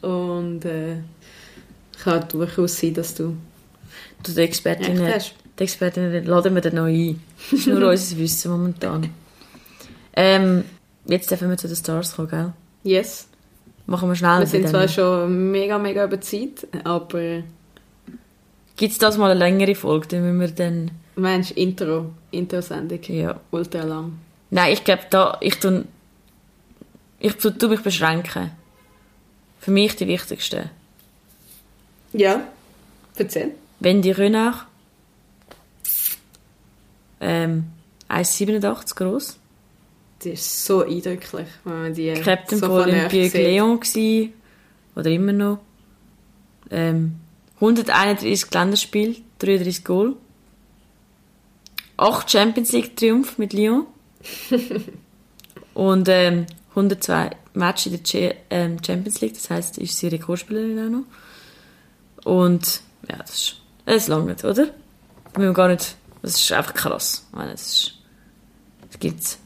[0.00, 0.96] Und äh,
[2.02, 3.36] kann durchaus sein, dass du
[4.22, 5.34] Du, die Expertin, hast.
[5.58, 7.20] die Expertin laden wir dann noch ein.
[7.50, 9.10] Das ist nur unser Wissen momentan.
[10.14, 10.64] Ähm,
[11.06, 12.52] jetzt dürfen wir zu den Stars kommen, gell?
[12.84, 13.28] Yes.
[13.86, 14.40] Machen wir schnell.
[14.40, 17.42] Wir sind zwar schon mega, mega über Zeit, aber
[18.76, 20.90] Gibt es das mal eine längere Folge, dann müssen wir dann...
[21.16, 23.38] Mensch, Intro, Intro-Sendung, Ja.
[23.50, 24.18] ultra lang.
[24.50, 25.36] Nein, ich glaube, da...
[25.40, 25.84] Ich tu,
[27.18, 28.50] ich tu, tu mich beschränken.
[29.60, 30.70] Für mich die wichtigsten.
[32.14, 32.40] Ja,
[33.16, 33.52] erzähl.
[33.80, 34.66] Wendy Renard.
[37.20, 37.64] Ähm,
[38.08, 39.36] 1,87 groß.
[40.24, 43.36] Das ist so eindrücklich, wenn man die Captain so von Olympique.
[43.36, 44.32] Leon gsi
[44.94, 45.58] oder immer noch.
[46.70, 47.16] Ähm,
[47.56, 50.16] 131 Länderspiel, 33 Goal.
[51.96, 53.86] acht Champions League Triumph mit Lyon.
[55.74, 60.78] und ähm, 102 Matches in der Che- ähm, Champions League, das heisst, ist sie Rekordspielerin
[60.86, 61.04] auch noch.
[62.32, 63.56] Und ja, das ist,
[63.86, 64.68] das ist lang nicht, oder?
[65.36, 67.26] Wir haben gar nicht, das ist einfach krass.
[67.30, 67.94] Ich meine, das ist,
[68.90, 69.38] es gibt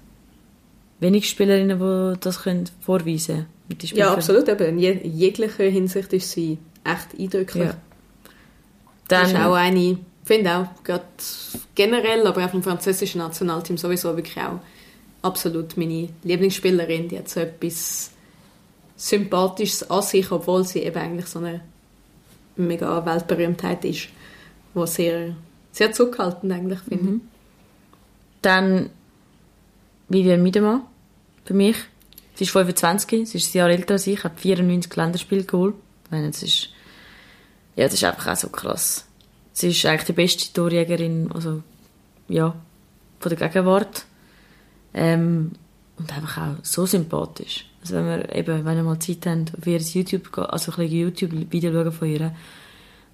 [1.01, 3.81] wenig Spielerinnen, die das können vorweisen können.
[3.95, 4.49] Ja, absolut.
[4.49, 4.67] Eben.
[4.67, 7.65] In je- in jeglicher Hinsicht ist sie echt eindrücklich.
[7.65, 7.77] Ja.
[9.09, 11.05] Das ist Dann, auch eine, ich finde auch, gerade
[11.75, 14.61] generell, aber auch vom französischen Nationalteam sowieso wirklich auch
[15.23, 17.09] absolut meine Lieblingsspielerin.
[17.09, 18.11] Die hat so etwas
[18.97, 21.61] Sympathisches an sich, obwohl sie eben eigentlich so eine
[22.57, 24.09] mega Weltberühmtheit ist,
[24.75, 25.35] wo sehr,
[25.73, 27.05] sehr zurückhaltend eigentlich finde.
[27.05, 27.21] Mhm.
[28.43, 28.91] dann
[30.09, 30.83] Vivian Miedemann,
[31.45, 31.77] für mich.
[32.35, 35.75] Sie ist 25, sie ist ein Jahr älter als ich, hat 94 Länderspiele geholt.
[36.05, 36.71] Ich meine, das ist,
[37.77, 39.07] ja, das ist einfach auch so krass.
[39.53, 41.63] Sie ist eigentlich die beste Torjägerin, also,
[42.29, 42.55] ja,
[43.21, 44.05] von der Gegenwart.
[44.93, 45.53] Ähm,
[45.99, 47.67] und einfach auch so sympathisch.
[47.81, 50.99] Also wenn wir eben, wenn wir mal Zeit haben, auf ihr YouTube, also ein bisschen
[50.99, 52.35] YouTube-Video schauen von ihr,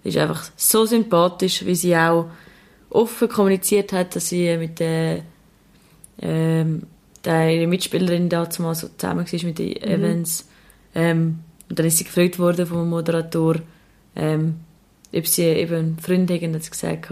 [0.03, 2.29] ist einfach so sympathisch, wie sie auch
[2.91, 5.23] offen kommuniziert hat, dass sie mit der,
[6.23, 6.87] ähm,
[7.27, 10.49] ihre Mitspielerin damals mal so zusammen war mit den Evans.
[10.95, 13.57] Ähm, und dann ist sie gefragt worden vom Moderator,
[14.17, 14.57] ähm,
[15.15, 17.11] ob sie eben einen Freund hat, und hat sie gesagt,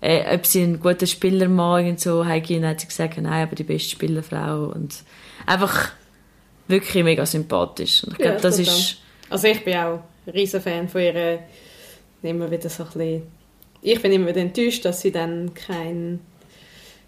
[0.00, 2.46] äh, ob sie einen guten Spieler mag und so, und hat
[2.80, 4.94] sie gesagt, nein, aber die beste Spielerfrau und
[5.46, 5.90] einfach
[6.68, 8.04] wirklich mega sympathisch.
[8.04, 8.74] Und ich Ja, glaube, das total.
[8.74, 8.96] ist,
[9.30, 11.40] Also ich bin auch ein riesen Fan von ihr.
[12.22, 13.22] Immer wieder so ein bisschen...
[13.82, 15.52] Ich bin immer wieder enttäuscht, dass sie dann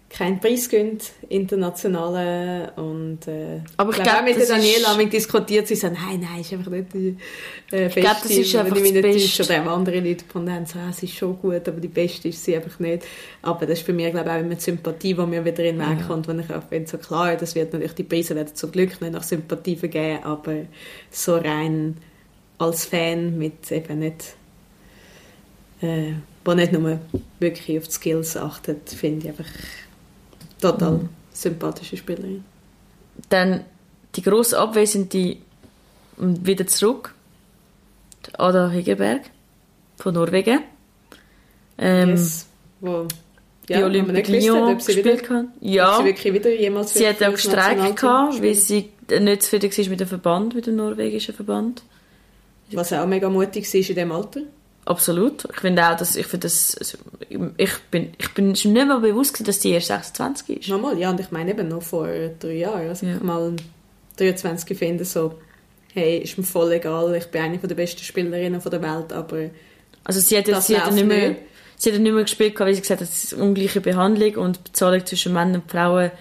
[0.09, 5.67] keinen kein Preis gönnt, internationalen und äh, Aber ich glaube, mit der Daniela haben diskutiert,
[5.67, 7.17] sie sagen, nein, nein, ist einfach nicht die
[7.71, 8.01] äh, beste.
[8.01, 9.43] glaub, das ist einfach ich das nicht Beste.
[9.43, 12.29] Oder auch andere Leute gefunden haben, so, ah, sie ist schon gut, aber die beste
[12.29, 13.03] ist sie einfach nicht.
[13.41, 15.77] Aber das ist bei mir, glaube ich, auch immer die Sympathie, die mir wieder in
[15.77, 16.07] den Weg Ja.
[16.07, 19.01] kommt, wenn ich auch finde, so klar, das wird natürlich, die Preise werden zum Glück
[19.01, 20.55] nicht nach Sympathie vergeben, aber
[21.11, 21.97] so rein
[22.59, 24.35] als Fan mit eben nicht,
[25.81, 26.13] äh,
[26.45, 26.99] wo nicht nur
[27.39, 29.51] wirklich auf die Skills achtet, finde ich einfach
[30.61, 31.09] total Mhm.
[31.33, 32.43] sympathische Spielerin.
[33.29, 33.63] Dann
[34.15, 35.37] die grosse Abwesende
[36.17, 37.13] und wieder zurück.
[38.25, 39.21] Die Ada Hegerberg
[39.97, 40.59] von Norwegen.
[41.77, 42.47] Ähm, yes.
[42.79, 43.07] Wo,
[43.67, 45.45] die ja, nicht Olympique Lyon gespielt hat.
[45.61, 48.89] Ja, sie sie hat auch gestreikt, gehabt, weil sie
[49.19, 51.83] nicht zufrieden war mit dem Verband, mit dem norwegischen Verband.
[52.71, 54.41] Was auch mega mutig war in diesem Alter.
[54.87, 55.45] Absolut.
[55.53, 56.97] Ich finde auch, dass ich finde das, also,
[57.57, 60.69] ich bin, ich bin schon nicht mehr bewusst gewesen, dass sie erst 26 ist.
[60.69, 62.07] Nochmal, ja, und ich meine eben noch vor
[62.39, 62.87] drei Jahren.
[62.87, 63.15] Also Ja.
[63.17, 63.53] ich mal
[64.17, 65.35] 23 finde, so,
[65.93, 69.49] hey, ist mir voll egal, ich bin eine der besten Spielerinnen der Welt, aber
[70.05, 71.41] Also sie hat, jetzt- sie hat nicht mehr, nicht.
[71.75, 74.63] sie hat nicht mehr gespielt, weil sie gesagt hat, es ist ungleiche Behandlung und die
[74.71, 76.11] Bezahlung zwischen Männern und Frauen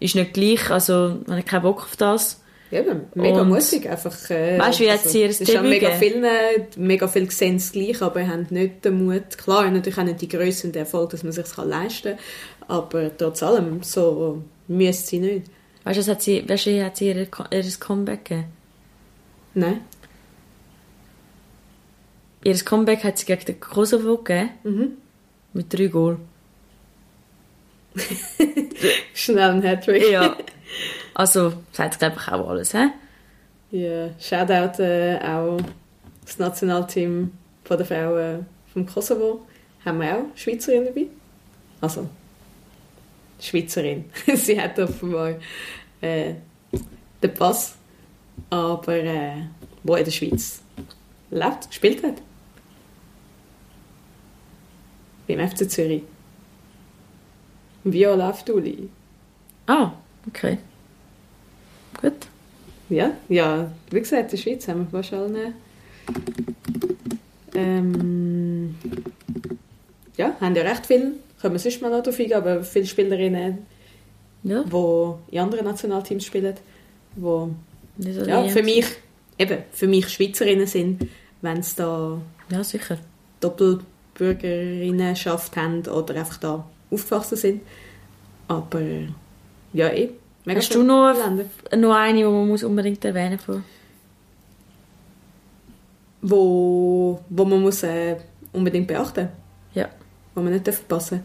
[0.00, 0.70] ist nicht gleich.
[0.70, 2.40] Also man hat keinen Bock auf das.
[2.74, 3.88] Eben, mega Und- mutig.
[3.88, 6.24] Einfach, äh, Weißt du, wie hat sie ihr es ist an mega vielen,
[6.76, 9.38] mega viel sehen es gleich, aber haben nicht den Mut.
[9.38, 13.16] Klar, natürlich auch nicht die Größe und den Erfolg, dass man sich leisten kann, aber
[13.16, 15.46] trotz allem, so müsste sie nicht.
[15.84, 18.46] Weißt du, was hat sie, weißt du, wie hat sie ihr, ihr Comeback gegeben?
[19.54, 19.80] Nein?
[22.42, 24.88] Ihr Comeback hat sie gegen den Kosovo gegeben, Mhm.
[25.54, 26.18] mit drei Goal.
[29.14, 30.10] Schnell ein Hattrick.
[30.10, 30.36] Ja.
[31.14, 32.90] Also, sagt glaube ich auch alles, hä?
[33.70, 35.60] Ja, Shoutout äh, auch
[36.24, 37.32] das Nationalteam
[37.64, 39.46] von der Frauen vom Kosovo.
[39.84, 41.06] Haben wir auch Schweizerin dabei.
[41.80, 42.08] Also,
[43.40, 44.06] Schweizerin.
[44.34, 45.34] Sie hat offenbar
[46.00, 46.34] äh,
[47.22, 47.76] den Pass,
[48.50, 49.42] aber äh,
[49.82, 50.62] wo in der Schweiz
[51.30, 52.22] lebt, gespielt hat.
[55.28, 56.02] Beim FC Zürich.
[57.84, 58.88] Viola Ftuli.
[59.66, 59.92] Ah,
[60.26, 60.58] okay.
[62.04, 62.12] Gut.
[62.90, 65.54] Ja, ja, wie gesagt, in der Schweiz haben wir fast alle.
[67.54, 68.74] Ähm,
[70.18, 73.60] ja, haben ja recht viel, können wir sonst mal noch drauf eingehen, aber viele Spielerinnen,
[74.42, 76.54] Ja, die in anderen Nationalteams spielen,
[77.18, 77.54] so
[77.98, 78.84] ja, für mich,
[79.38, 81.08] eben, für mich Schweizerinnen sind,
[81.40, 82.98] wenn sie da Ja, sicher.
[83.40, 87.62] Doppelbürgerinnenschaft haben oder einfach da aufgewachsen sind.
[88.48, 88.82] Aber
[89.72, 90.10] ja, eh.
[90.44, 91.44] Mega Hast du noch, Länder.
[91.76, 93.60] noch eine, die man muss unbedingt erwähnen muss?
[96.26, 98.16] wo, wo man muss, äh,
[98.52, 99.28] unbedingt beachten
[99.74, 99.88] Ja.
[100.34, 101.22] wo man nicht verpassen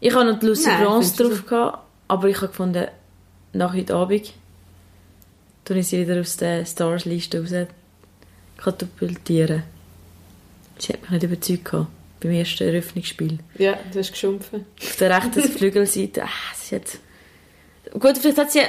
[0.00, 1.78] Ich habe noch die Lucy Bronze drauf gehabt,
[2.08, 2.86] aber ich habe gefunden,
[3.52, 4.32] nach heute Abend
[5.64, 7.68] tue ich sie wieder aus der Stars-Liste raus
[8.56, 9.62] katapultieren.
[10.78, 11.64] Sie hat mich nicht überzeugt.
[11.66, 11.88] gehabt.
[12.20, 13.38] Beim ersten Eröffnungsspiel.
[13.58, 14.66] Ja, du hast geschumpfen.
[14.80, 16.98] Auf der rechten Flügelseite, ah, sie hat...
[17.98, 18.60] Gut, vielleicht hat sie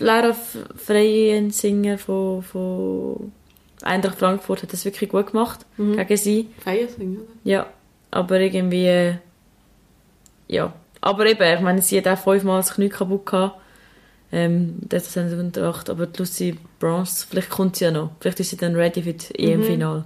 [0.00, 0.34] Lara
[0.76, 3.32] Freien-Singer von, von
[3.82, 5.96] Eintracht Frankfurt hat das wirklich gut gemacht Mhm.
[5.96, 6.48] gegen sie.
[6.58, 7.26] Feiersingen, oder?
[7.44, 7.66] Ja,
[8.10, 9.16] aber irgendwie...
[10.48, 13.60] Ja, aber eben, ich meine, sie hat auch fünfmal das Knie kaputt gehabt.
[14.32, 15.88] Ähm, das haben sie unteracht.
[15.90, 18.10] Aber die Lucy Bronze, vielleicht kommt sie ja noch.
[18.20, 20.04] Vielleicht ist sie dann ready für das EM-Finale.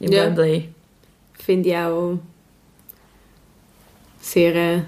[0.00, 0.24] Im Ja.
[0.24, 0.70] Wembley.
[1.44, 2.18] Finde ich auch
[4.20, 4.82] sehr äh,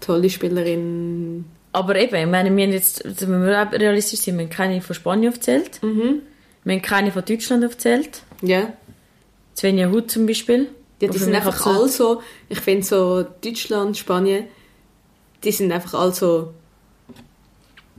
[0.00, 1.44] tolle Spielerin.
[1.72, 4.80] Aber eben, ich meine, wir haben jetzt, also wenn wir realistisch sind, wir haben keine
[4.80, 5.80] von Spanien aufgezählt.
[5.82, 6.22] Mhm.
[6.64, 8.22] Wir haben keine von Deutschland aufgezählt.
[8.42, 8.72] Ja.
[9.56, 10.68] Svenja Huth zum Beispiel.
[11.00, 14.44] Ja, die sind einfach alle so, ich finde so Deutschland, Spanien,
[15.44, 16.52] die sind einfach alle so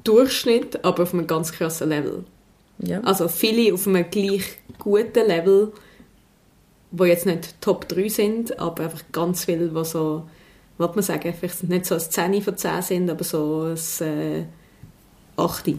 [0.04, 2.26] Durchschnitt, aber auf einem ganz krassen Level.
[2.80, 3.02] Ja.
[3.02, 4.44] Also viele auf einem gleich
[4.78, 5.72] guten Level,
[6.92, 10.28] wo jetzt nicht Top 3 sind, aber einfach ganz viele, die so,
[10.78, 14.46] was man sagen, vielleicht nicht so ein 10 von 10 sind, aber so ein äh,
[15.38, 15.72] 8.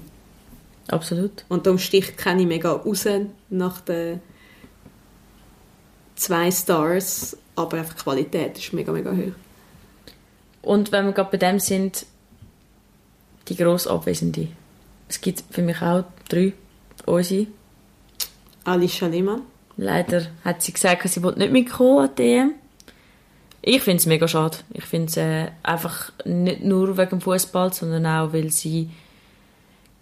[0.88, 1.44] Absolut.
[1.48, 3.06] Und darum sticht keine mega raus
[3.50, 4.20] nach den
[6.16, 9.34] zwei Stars, aber einfach die Qualität ist mega, mega hoch.
[10.62, 12.06] Und wenn wir gerade bei dem sind,
[13.48, 14.48] die gross Abwesende.
[15.08, 16.52] Es gibt für mich auch drei,
[17.04, 17.48] unsere.
[18.64, 19.42] Alicia Lehmann.
[19.76, 22.54] Leider hat sie gesagt, sie will nicht mitkommen an die EM.
[23.62, 24.58] Ich finde es mega schade.
[24.72, 28.90] Ich finde es äh, einfach nicht nur wegen Fußball, sondern auch, weil sie...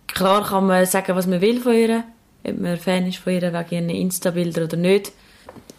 [0.07, 2.05] Klar kann man sagen, was man will von ihr,
[2.43, 5.13] ob man Fan ist von ihr wegen ihren Insta-Bildern oder nicht.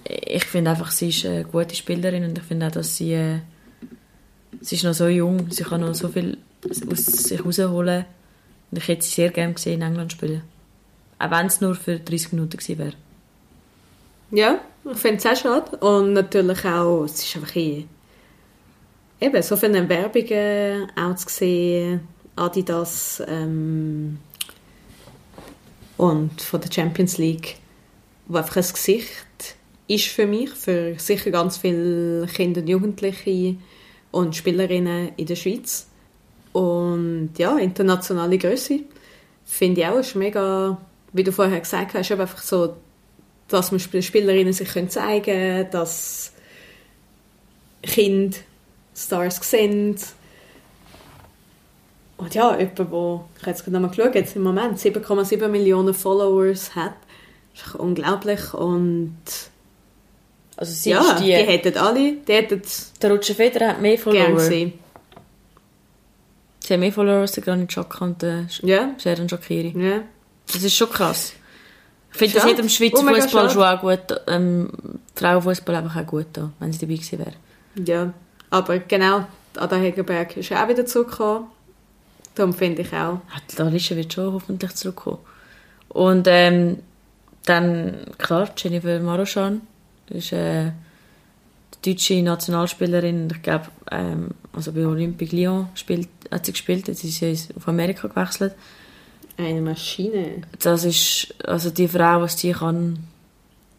[0.05, 3.13] Ich finde einfach, sie ist eine gute Spielerin und ich finde auch, dass sie...
[3.13, 3.39] Äh,
[4.61, 6.37] sie ist noch so jung, sie kann noch so viel
[6.89, 8.05] aus sich rausholen.
[8.69, 10.43] Und ich hätte sie sehr gerne gesehen in England spielen.
[11.19, 12.93] Auch wenn es nur für 30 Minuten gewesen wäre.
[14.32, 15.77] Ja, ich finde es auch schade.
[15.77, 17.86] Und natürlich auch, es ist einfach eh,
[19.19, 24.17] eben so viele Werbungen auch zu sehen, Adidas ähm,
[25.97, 27.57] und von der Champions League,
[28.27, 29.57] wo einfach ein Gesicht
[29.88, 33.57] ist für mich, für sicher ganz viele Kinder und Jugendliche
[34.11, 35.88] und Spielerinnen in der Schweiz.
[36.53, 38.79] Und ja, internationale Größe
[39.43, 40.77] finde ich auch, ist mega,
[41.11, 42.75] wie du vorher gesagt hast, einfach so
[43.52, 46.32] dass man Sp- Spielerinnen sich können zeigen können, dass
[47.84, 48.38] Kinder
[48.95, 49.95] Stars sehen.
[52.18, 52.86] Und ja, jemand, der,
[53.36, 56.93] ich habe jetzt gerade nochmal geschaut, jetzt im Moment 7,7 Millionen Followers hat,
[57.54, 58.54] ist echt unglaublich.
[58.54, 59.16] Und
[60.56, 61.34] Also sie ja, ist die, die...
[61.34, 62.62] hätten alle, die hätten
[63.02, 64.39] der Roger Federer hat mehr Follower.
[66.64, 68.68] Sie haben mehr Follower als der Granit Xhaka und der Sch-
[69.02, 69.74] Sharon Shakiri.
[69.78, 70.04] ja.
[70.54, 71.34] Das ist schon krass.
[72.14, 72.55] Ich finde das Schade.
[72.55, 74.70] jedem Schweizer Oh, Fußball schon auch gut, ähm,
[75.16, 77.34] Frauenfußball einfach auch gut da, wenn sie dabei gewesen wäre.
[77.76, 78.14] Ja,
[78.49, 81.47] aber genau, Ada Hegerberg ist auch wieder zurückgekommen.
[82.36, 83.20] Darum finde ich auch.
[83.51, 85.20] Die Alicia wird schon hoffentlich zurückkommen.
[85.89, 86.80] Und ähm,
[87.45, 89.62] dann, klar, Jennifer Maroschan
[90.09, 90.72] ist äh,
[91.84, 93.30] die deutsche Nationalspielerin.
[93.34, 97.68] Ich glaube, ähm, also bei Olympique Lyon spielt, hat sie gespielt, jetzt ist sie auf
[97.68, 98.53] Amerika gewechselt.
[99.38, 100.41] Eine Maschine.
[100.59, 102.99] Das ist, also die Frau, was die kann,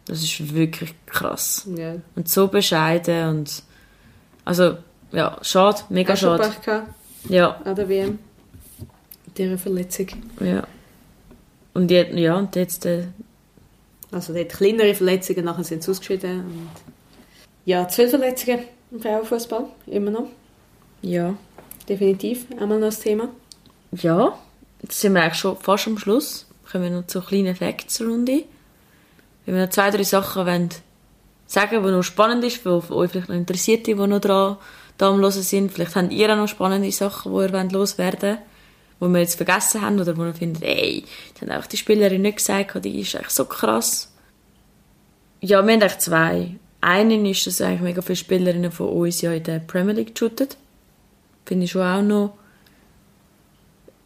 [0.05, 1.67] das ist wirklich krass.
[1.75, 1.95] Ja.
[2.15, 3.63] Und so bescheiden und,
[4.45, 4.77] also,
[5.11, 6.43] ja, schade, mega Hast du schade.
[6.43, 6.87] Pech gehabt
[7.29, 8.19] Ja, an der WM?
[9.37, 10.07] Dieser Verletzung.
[10.41, 10.63] ja.
[11.75, 13.05] Und die, ja, und jetzt, äh,
[14.11, 16.41] Also, die hat kleinere Verletzungen, nachher sind sie ausgeschieden.
[16.41, 16.69] Und
[17.65, 18.59] ja, zwölf Verletzungen
[18.91, 20.27] im Frauenfußball, immer noch.
[21.01, 21.35] ja.
[21.89, 23.27] Definitiv, einmal noch das Thema.
[23.91, 24.37] Ja,
[24.83, 26.45] jetzt sind wir eigentlich schon fast am Schluss.
[26.71, 28.43] Kommen wir noch zu kleinen Facts-Runde.
[29.45, 30.69] Wenn wir noch zwei, drei Sachen wollen
[31.45, 34.57] sagen, die noch spannend ist, für euch vielleicht noch interessiert, die noch dran,
[34.97, 35.71] da am Hören sind.
[35.71, 38.37] Vielleicht habt ihr auch noch spannende Sachen, die ihr loswerden
[38.99, 41.03] wollt, die wir jetzt vergessen haben oder wo ihr findet, ey,
[41.33, 44.11] das haben einfach die Spielerin nicht gesagt, die ist eigentlich so krass.
[45.41, 46.55] Ja, wir haben eigentlich zwei.
[46.81, 50.49] Eine ist, dass eigentlich mega viele Spielerinnen von uns ja in der Premier League shooten.
[51.45, 52.37] Finde ich schon auch noch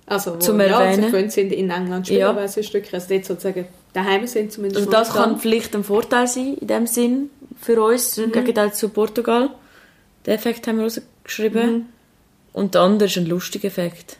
[0.10, 1.04] Also, Zum ja, Erwähnen.
[1.04, 2.30] sie gewöhnt sind in England spielen, Ja.
[2.30, 4.80] aber es ist Stück, also dort sozusagen daheim sind zumindest.
[4.88, 7.30] Also das kann vielleicht ein Vorteil sein, in dem Sinn,
[7.60, 9.50] für uns, im Gegenteil zu Portugal.
[10.26, 11.90] Den Effekt haben wir rausgeschrieben.
[12.54, 14.18] Und der andere ist ein lustiger Effekt,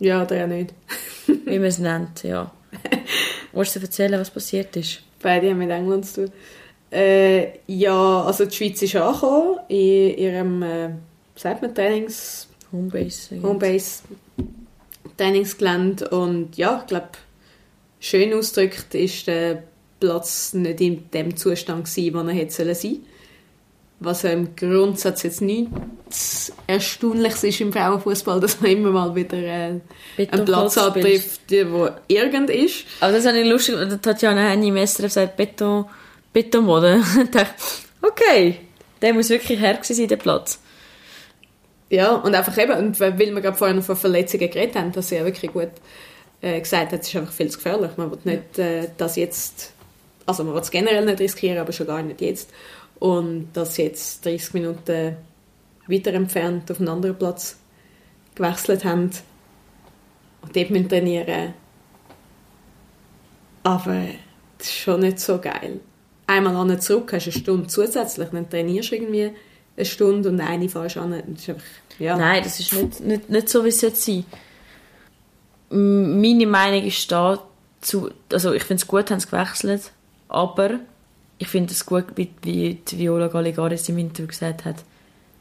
[0.00, 0.74] Ja, oder ja nicht.
[1.26, 2.50] wie man es nennt, ja.
[3.52, 5.02] Willst du erzählen, was passiert ist?
[5.22, 6.32] Beide haben mit England zu tun.
[6.90, 10.88] Äh, ja, also die Schweiz ist angekommen in ihrem, äh,
[11.36, 12.48] sagt man, Trainings...
[12.72, 13.40] Homebase.
[13.42, 14.02] Homebase
[15.16, 17.08] Trainingsgelände und ja, ich glaube,
[18.00, 19.62] schön ausgedrückt ist der
[20.00, 23.06] Platz nicht in dem Zustand gewesen, wo er hätte sein sollen.
[24.00, 29.38] Was ja im Grundsatz jetzt nichts Erstaunliches ist im Frauenfußball, dass man immer mal wieder
[29.38, 29.80] äh,
[30.30, 32.84] einen Platz antrifft, der irgend ist.
[32.98, 35.84] Aber das ist eigentlich lustig, weil Tatjana Henny SRF sagt Beton,
[36.32, 37.00] Betonmode.
[37.22, 37.54] Ich dachte,
[38.02, 38.56] okay,
[39.00, 40.58] der muss wirklich her sein, der Platz.
[41.92, 45.10] Ja, und einfach eben, und weil wir gerade vorhin noch von Verletzungen geredet haben, dass
[45.10, 45.68] sie ja wirklich gut
[46.40, 47.90] äh, gesagt hat, es ist einfach viel zu gefährlich.
[47.98, 49.74] Man will nicht äh, das jetzt,
[50.24, 52.50] also man will es generell nicht riskieren, aber schon gar nicht jetzt.
[52.98, 55.18] Und dass sie jetzt 30 Minuten
[55.86, 57.58] weiter entfernt auf einen anderen Platz
[58.36, 59.10] gewechselt haben
[60.40, 61.52] und dort müssen trainieren
[63.64, 64.06] Aber
[64.56, 65.80] das ist schon nicht so geil.
[66.26, 69.32] Einmal an zurück hast du eine Stunde zusätzlich, dann trainierst du irgendwie
[69.76, 71.10] eine Stunde und eine fährst an.
[71.34, 71.62] Das einfach,
[71.98, 72.16] ja.
[72.16, 74.24] Nein, das ist nicht, nicht, nicht so, wie es jetzt sein
[75.70, 77.42] Meine Meinung ist da,
[77.80, 79.90] zu, also ich finde es gut, haben sie gewechselt,
[80.28, 80.80] aber
[81.38, 84.76] ich finde es gut, wie, wie die Viola Galligaris im Interview gesagt hat,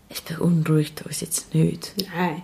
[0.09, 1.93] es beunruhigt uns jetzt nicht.
[2.13, 2.43] Nein.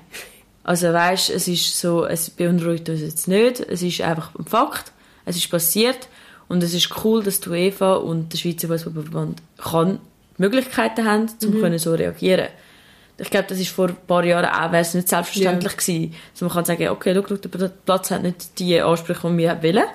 [0.64, 4.92] Also weißt, es ist so, es beunruhigt uns jetzt nicht, es ist einfach ein Fakt,
[5.26, 6.08] es ist passiert
[6.48, 10.00] und es ist cool, dass die UEFA und der Schweizer Fußballverband kann
[10.38, 12.48] Möglichkeiten haben, um können so reagieren.
[13.20, 16.52] Ich glaube, das ist vor ein paar Jahren auch wär's nicht selbstverständlich gewesen, dass man
[16.52, 19.86] kann sagen, okay, schau, schau, der Platz hat nicht die Ansprüche, die wir wollen.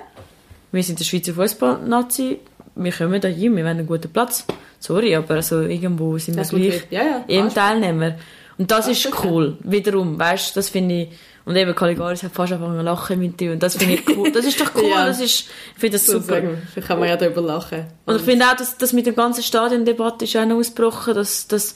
[0.73, 2.39] Wir sind der Schweizer Fußball-Nazi,
[2.75, 4.45] wir kommen da hin, wir wollen einen guten Platz.
[4.79, 7.53] Sorry, aber also irgendwo sind wir Das gleich ja, ja, eben.
[7.53, 8.15] Teilnehmer.
[8.57, 9.57] Und das ist Anspruch, cool.
[9.63, 11.09] Wiederum, weißt du, das finde ich,
[11.45, 14.31] und eben Caligaris hat fast angefangen zu lachen im Interview, und das finde ich cool.
[14.31, 15.05] Das ist doch cool, Ja.
[15.07, 15.41] das ist,
[15.75, 16.23] ich finde das super.
[16.35, 17.85] sagen, da kann man ja darüber lachen.
[18.05, 21.47] Und ich finde auch, dass das mit der ganzen Stadiondebatte ist auch noch ausgebrochen, dass,
[21.47, 21.75] dass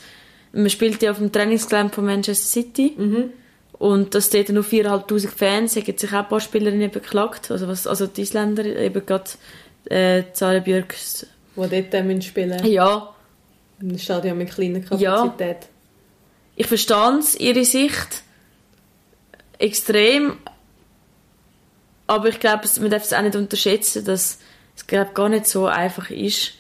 [0.54, 2.96] man spielt ja auf dem Trainingsgelände von Manchester City
[3.74, 7.86] und dass dort nur 4'500 Fans, haben sich auch ein paar Spielerinnen beklagt, also, was,
[7.86, 9.30] also die Isländer, eben gerade
[9.90, 11.28] äh, Zara Björks.
[11.58, 13.14] Die dort spielen Ja,
[13.82, 15.34] Ein Stadion mit kleiner Ja.
[16.60, 18.24] Ich verstehe es, ihre Sicht
[19.60, 20.38] extrem,
[22.08, 24.40] aber ich glaube, man darf es auch nicht unterschätzen, dass
[24.76, 26.54] es glaube gar nicht so einfach ist.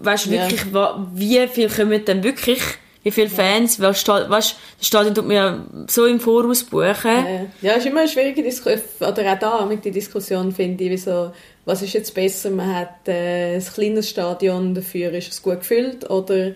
[0.00, 0.42] Weißt du Ja.
[0.42, 2.60] wirklich, wa- wie viel kommen denn wirklich,
[3.04, 6.96] wie viele Fans, Sta- weißt, das Stadion tut mir ja so im Voraus buchen.
[7.04, 8.82] Ja, ja, ist immer eine schwierige Diskussion.
[9.00, 11.32] Oder auch da mit der Diskussion finde ich, wieso,
[11.64, 12.50] was ist jetzt besser?
[12.50, 16.52] Man hat äh, ein kleines Stadion, dafür ist es gut gefüllt, oder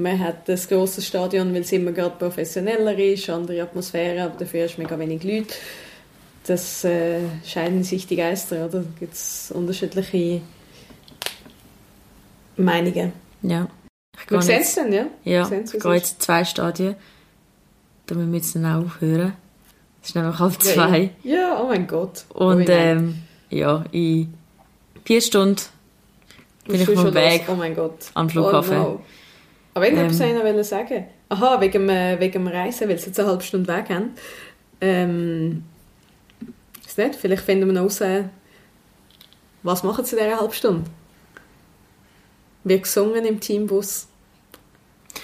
[0.00, 4.64] man hat ein grosses Stadion, weil es immer gerade professioneller ist, andere Atmosphäre, aber dafür
[4.64, 5.54] ist mega wenig Leute.
[6.46, 8.80] Das äh, scheiden sich die Geister, oder?
[8.80, 10.40] Da gibt es unterschiedliche
[12.56, 13.12] Meinungen.
[13.42, 13.68] Ja.
[14.22, 15.06] Ich Wir sehen es dann, ja?
[15.24, 16.96] ja, ich gehe jetzt zwei Stadien.
[18.06, 19.34] Da müssen wir jetzt dann auch aufhören.
[20.02, 21.10] Es ist nämlich halb Ja, zwei.
[21.22, 22.24] Ja, oh mein Gott.
[22.34, 24.34] Oh, Und ähm, ja, in
[25.04, 25.60] vier Stunden
[26.66, 27.54] bin ich auf dem Weg los.
[27.54, 28.10] Oh mein Gott.
[28.14, 28.76] am Flughafen.
[28.78, 29.00] Oh no.
[29.80, 30.34] Aber irgendetwas Ähm.
[30.36, 31.04] wollte ich noch sagen.
[31.30, 34.10] Aha, wegen dem, äh, wegen dem Reisen, weil sie jetzt eine halbe Stunde weg haben.
[34.80, 35.64] Ähm,
[36.86, 38.24] ist nicht, vielleicht finden wir noch raus, äh,
[39.62, 40.84] was machen sie in dieser halben Stunde?
[42.64, 44.06] Wird gesungen im Teambus.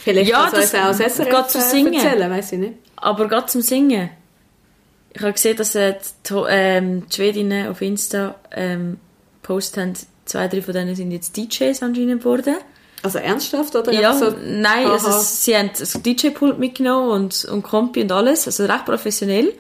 [0.03, 1.95] Vielleicht Ja, uns auch das- das SRF geht zu äh, singen.
[1.95, 2.75] erzählen, weiss ich nicht.
[2.97, 4.09] Aber gerade zum Singen.
[5.13, 5.97] Ich habe gesehen, dass äh,
[6.29, 8.99] die, ähm, die Schwedinnen auf Insta ähm,
[9.43, 9.93] gepostet haben,
[10.25, 12.57] zwei, drei von denen sind jetzt DJs anscheinend geworden.
[13.07, 13.93] Also ernsthaft, oder?
[13.93, 18.65] Ja, so, nein, also sie haben ein DJ-Pult mitgenommen und, und Kompi und alles, also
[18.65, 19.53] recht professionell.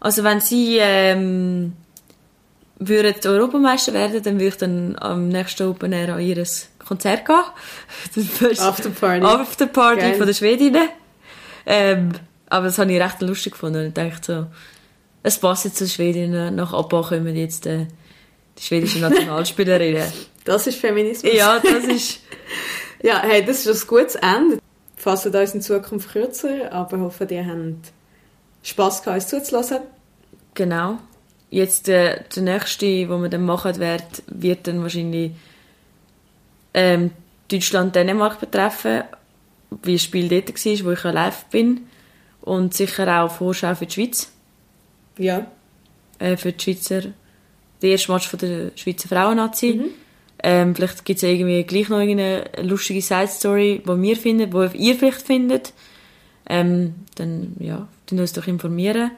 [0.00, 1.74] Also wenn sie ähm,
[2.78, 6.44] würden Europameister werden, dann würde ich dann am nächsten Open Air an ihr
[6.84, 7.36] Konzert gehen.
[8.14, 9.24] Das first- Afterparty.
[9.24, 10.14] Afterparty Geil.
[10.14, 10.88] von der Schwedinnen.
[11.66, 12.12] Ähm,
[12.48, 13.78] aber das habe ich recht lustig gefunden.
[13.78, 14.46] Und ich dachte so,
[15.22, 16.56] es passt jetzt zu Schwedinnen.
[16.56, 17.86] Nach Abba kommen jetzt äh,
[18.58, 20.12] die schwedischen Nationalspielerinnen.
[20.44, 21.32] Das ist Feminismus.
[21.34, 22.20] ja, das ist...
[23.04, 24.58] Ja, hey, das ist ein gutes Ende.
[24.58, 24.60] Wir
[24.96, 27.92] fassen uns in Zukunft kürzer, aber hoffe, ihr habt
[28.62, 29.78] Spass gehabt, uns zuzulassen.
[30.54, 30.98] Genau.
[31.50, 35.32] Jetzt äh, der nächste, wo wir dann machen werden, wird dann wahrscheinlich
[36.74, 37.10] ähm,
[37.50, 39.02] Deutschland-Dänemark betreffen,
[39.82, 41.88] wie das Spiel dort war, wo ich live bin.
[42.42, 44.30] Und sicher auch Vorschau für die Schweiz,
[45.18, 45.44] Ja.
[46.20, 47.02] äh, für die Schweizer,
[47.82, 49.90] der erste Match von der Schweizer Frauennazi.
[50.42, 54.94] Ähm, vielleicht gibt es irgendwie gleich noch irgendeine lustige Side-Story, die wir finden, die ihr
[54.96, 55.72] vielleicht findet.
[56.48, 59.12] Ähm, dann, ja, tun uns doch informieren.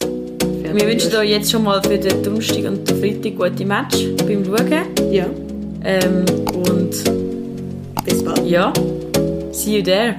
[0.00, 4.44] Wir wünschen euch jetzt schon mal für den Donnerstag und den Freitag gute Match beim
[4.44, 5.12] Schauen.
[5.12, 5.26] Ja.
[5.84, 6.90] Ähm, und
[8.04, 8.46] Bis bald.
[8.46, 8.72] ja,
[9.52, 10.14] see you there.